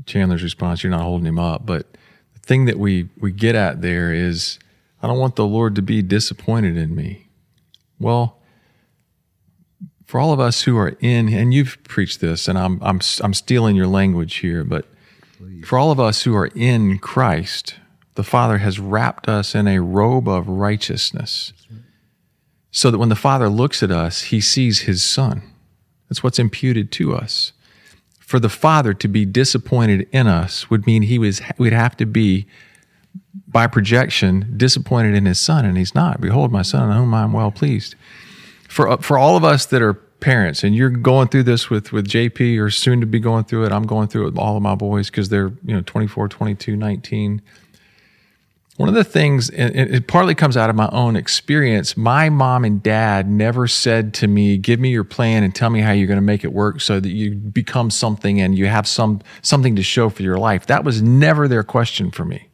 [0.06, 1.66] Chandler's response, you're not holding him up.
[1.66, 1.86] But
[2.34, 4.58] the thing that we, we get at there is,
[5.02, 7.26] I don't want the Lord to be disappointed in me.
[7.98, 8.38] Well,
[10.06, 13.34] for all of us who are in, and you've preached this, and I'm, I'm, I'm
[13.34, 14.86] stealing your language here, but
[15.64, 17.74] for all of us who are in Christ,
[18.14, 21.52] the Father has wrapped us in a robe of righteousness
[22.70, 25.42] so that when the Father looks at us, he sees his Son.
[26.08, 27.52] That's what's imputed to us.
[28.26, 32.04] For the Father to be disappointed in us would mean he was would have to
[32.04, 32.48] be,
[33.46, 36.20] by projection, disappointed in his Son, and he's not.
[36.20, 37.94] Behold, my Son, whom I am well pleased.
[38.68, 41.92] For uh, for all of us that are parents, and you're going through this with
[41.92, 44.56] with JP, or soon to be going through it, I'm going through it with all
[44.56, 47.42] of my boys because they're you know 24, 22, 19.
[48.76, 51.96] One of the things, and it partly comes out of my own experience.
[51.96, 55.80] My mom and dad never said to me, "Give me your plan and tell me
[55.80, 58.86] how you're going to make it work, so that you become something and you have
[58.86, 62.48] some something to show for your life." That was never their question for me.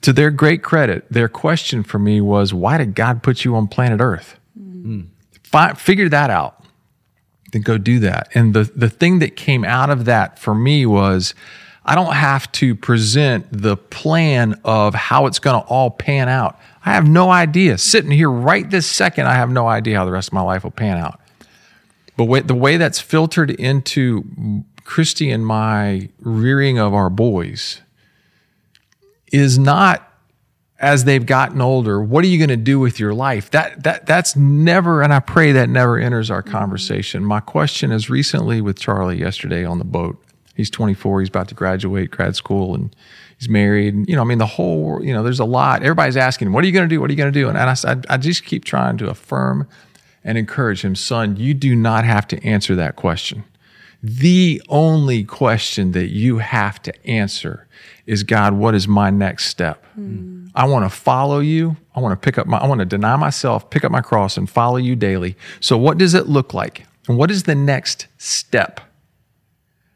[0.00, 3.68] To their great credit, their question for me was, "Why did God put you on
[3.68, 4.38] planet Earth?
[4.56, 5.02] Hmm.
[5.42, 6.64] Fi- figure that out."
[7.54, 8.28] then go do that.
[8.34, 11.34] And the, the thing that came out of that for me was
[11.84, 16.58] I don't have to present the plan of how it's going to all pan out.
[16.84, 17.78] I have no idea.
[17.78, 20.64] Sitting here right this second, I have no idea how the rest of my life
[20.64, 21.20] will pan out.
[22.16, 27.80] But the way that's filtered into Christy and my rearing of our boys
[29.32, 30.10] is not
[30.78, 33.50] as they've gotten older, what are you going to do with your life?
[33.50, 36.52] That that that's never, and I pray that never enters our mm-hmm.
[36.52, 37.24] conversation.
[37.24, 40.23] My question is recently with Charlie yesterday on the boat.
[40.54, 41.20] He's 24.
[41.20, 42.94] He's about to graduate grad school, and
[43.38, 43.94] he's married.
[43.94, 45.04] And, you know, I mean, the whole.
[45.04, 45.82] You know, there's a lot.
[45.82, 47.00] Everybody's asking, him "What are you going to do?
[47.00, 49.68] What are you going to do?" And I, I, I just keep trying to affirm
[50.22, 51.36] and encourage him, son.
[51.36, 53.44] You do not have to answer that question.
[54.02, 57.66] The only question that you have to answer
[58.06, 59.84] is God, what is my next step?
[59.94, 60.48] Hmm.
[60.54, 61.76] I want to follow you.
[61.94, 64.36] I want to pick up my, I want to deny myself, pick up my cross
[64.36, 65.36] and follow you daily.
[65.60, 66.86] So what does it look like?
[67.08, 68.80] And what is the next step?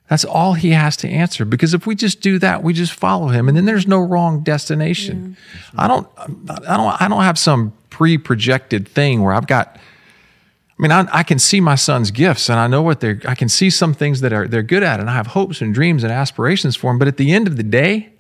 [0.08, 1.44] That's all he has to answer.
[1.44, 4.42] Because if we just do that, we just follow him, and then there's no wrong
[4.42, 5.36] destination.
[5.72, 5.74] Mm.
[5.78, 9.76] I don't, I don't, I don't have some pre-projected thing where I've got.
[9.76, 13.20] I mean, I, I can see my son's gifts, and I know what they're.
[13.26, 15.74] I can see some things that are they're good at, and I have hopes and
[15.74, 16.98] dreams and aspirations for him.
[16.98, 18.10] But at the end of the day,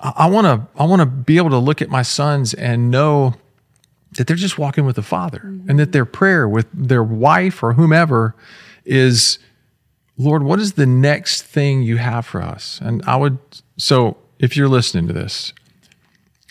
[0.00, 0.66] I want to.
[0.80, 3.34] I want to be able to look at my sons and know
[4.12, 5.90] that they're just walking with the Father, and that mm-hmm.
[5.90, 8.34] their prayer with their wife or whomever
[8.84, 9.38] is,
[10.18, 12.80] Lord, what is the next thing you have for us?
[12.82, 13.38] And I would.
[13.76, 15.52] So, if you're listening to this,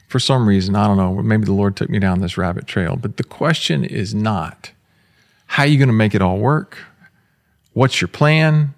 [0.08, 2.96] for some reason, I don't know, maybe the Lord took me down this rabbit trail,
[2.96, 4.72] but the question is not
[5.48, 6.78] how are you going to make it all work?
[7.74, 8.74] What's your plan?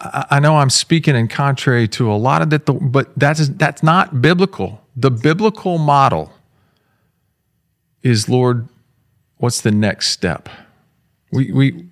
[0.00, 4.22] I, know I'm speaking in contrary to a lot of that, but that's that's not
[4.22, 4.80] biblical.
[4.96, 6.32] The biblical model
[8.02, 8.66] is, Lord,
[9.36, 10.48] what's the next step?
[11.30, 11.84] We we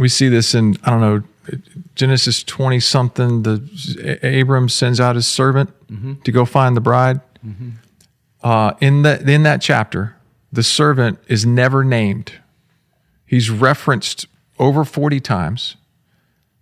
[0.00, 1.22] we see this in I don't know
[1.94, 3.42] Genesis twenty something.
[3.42, 6.14] The Abram sends out his servant mm-hmm.
[6.22, 7.20] to go find the bride.
[7.46, 7.70] Mm-hmm.
[8.42, 10.16] Uh, in that in that chapter,
[10.50, 12.32] the servant is never named.
[13.26, 14.26] He's referenced
[14.58, 15.76] over forty times,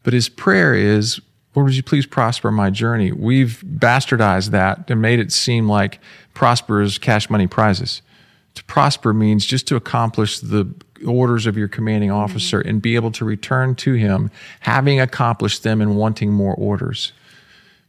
[0.02, 1.20] but his prayer is,
[1.54, 6.00] "Lord, would you please prosper my journey?" We've bastardized that and made it seem like
[6.34, 8.02] prosper is cash money prizes.
[8.58, 10.68] To prosper means just to accomplish the
[11.06, 12.18] orders of your commanding mm-hmm.
[12.18, 17.12] officer and be able to return to him having accomplished them and wanting more orders.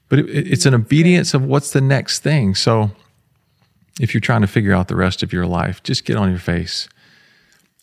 [0.10, 0.84] But it, it's an mm-hmm.
[0.84, 2.54] obedience of what's the next thing.
[2.54, 2.92] So
[4.00, 6.38] if you're trying to figure out the rest of your life, just get on your
[6.38, 6.88] face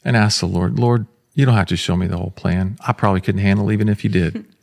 [0.05, 2.79] and ask the Lord, Lord, you don't have to show me the whole plan.
[2.87, 4.47] I probably couldn't handle even if you did.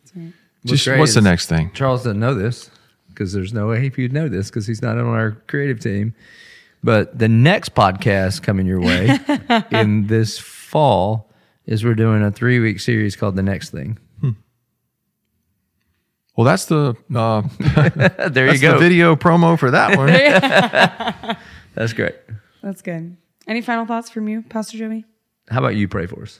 [0.66, 1.72] Just what's, what's the next thing?
[1.74, 2.72] Charles doesn't know this
[3.10, 6.16] because there's no way he'd know this because he's not on our creative team.
[6.84, 9.18] But the next podcast coming your way
[9.72, 11.30] in this fall
[11.66, 13.98] is we're doing a three week series called The Next Thing.
[14.20, 14.32] Hmm.
[16.36, 17.42] Well, that's the uh,
[18.30, 18.74] there you go.
[18.74, 20.08] The video promo for that one.
[21.74, 22.16] that's great.
[22.62, 23.16] That's good.
[23.48, 25.06] Any final thoughts from you, Pastor Joby?
[25.50, 26.40] How about you pray for us?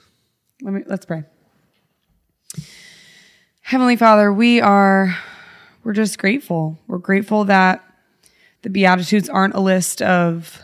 [0.62, 1.24] Let me let's pray.
[3.62, 5.16] Heavenly Father, we are
[5.84, 6.78] we're just grateful.
[6.86, 7.82] We're grateful that
[8.64, 10.62] the Beatitudes aren't a list of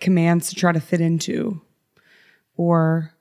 [0.00, 1.62] commands to try to fit into
[2.56, 3.14] or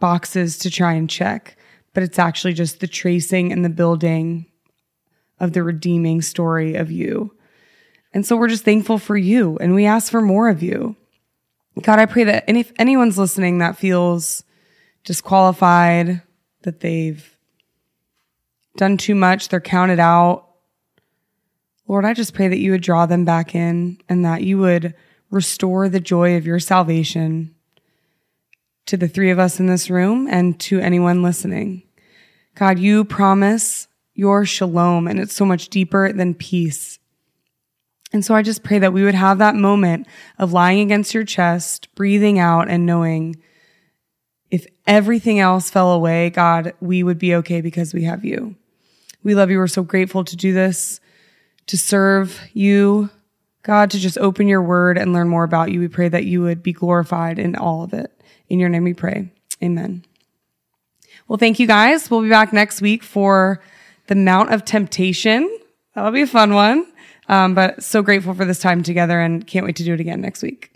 [0.00, 1.54] boxes to try and check,
[1.92, 4.46] but it's actually just the tracing and the building
[5.38, 7.30] of the redeeming story of you.
[8.14, 10.96] And so we're just thankful for you and we ask for more of you.
[11.82, 14.44] God, I pray that if anyone's listening that feels
[15.04, 16.22] disqualified,
[16.62, 17.36] that they've
[18.78, 20.53] done too much, they're counted out.
[21.86, 24.94] Lord, I just pray that you would draw them back in and that you would
[25.30, 27.54] restore the joy of your salvation
[28.86, 31.82] to the three of us in this room and to anyone listening.
[32.54, 36.98] God, you promise your shalom, and it's so much deeper than peace.
[38.12, 40.06] And so I just pray that we would have that moment
[40.38, 43.42] of lying against your chest, breathing out, and knowing
[44.52, 48.54] if everything else fell away, God, we would be okay because we have you.
[49.24, 49.58] We love you.
[49.58, 51.00] We're so grateful to do this,
[51.66, 53.10] to serve you,
[53.62, 55.80] God, to just open your word and learn more about you.
[55.80, 58.10] We pray that you would be glorified in all of it.
[58.48, 59.30] In your name we pray.
[59.62, 60.04] Amen.
[61.26, 62.10] Well, thank you guys.
[62.10, 63.62] We'll be back next week for
[64.08, 65.58] the Mount of Temptation.
[65.94, 66.86] That'll be a fun one.
[67.28, 70.20] Um, but so grateful for this time together and can't wait to do it again
[70.20, 70.73] next week.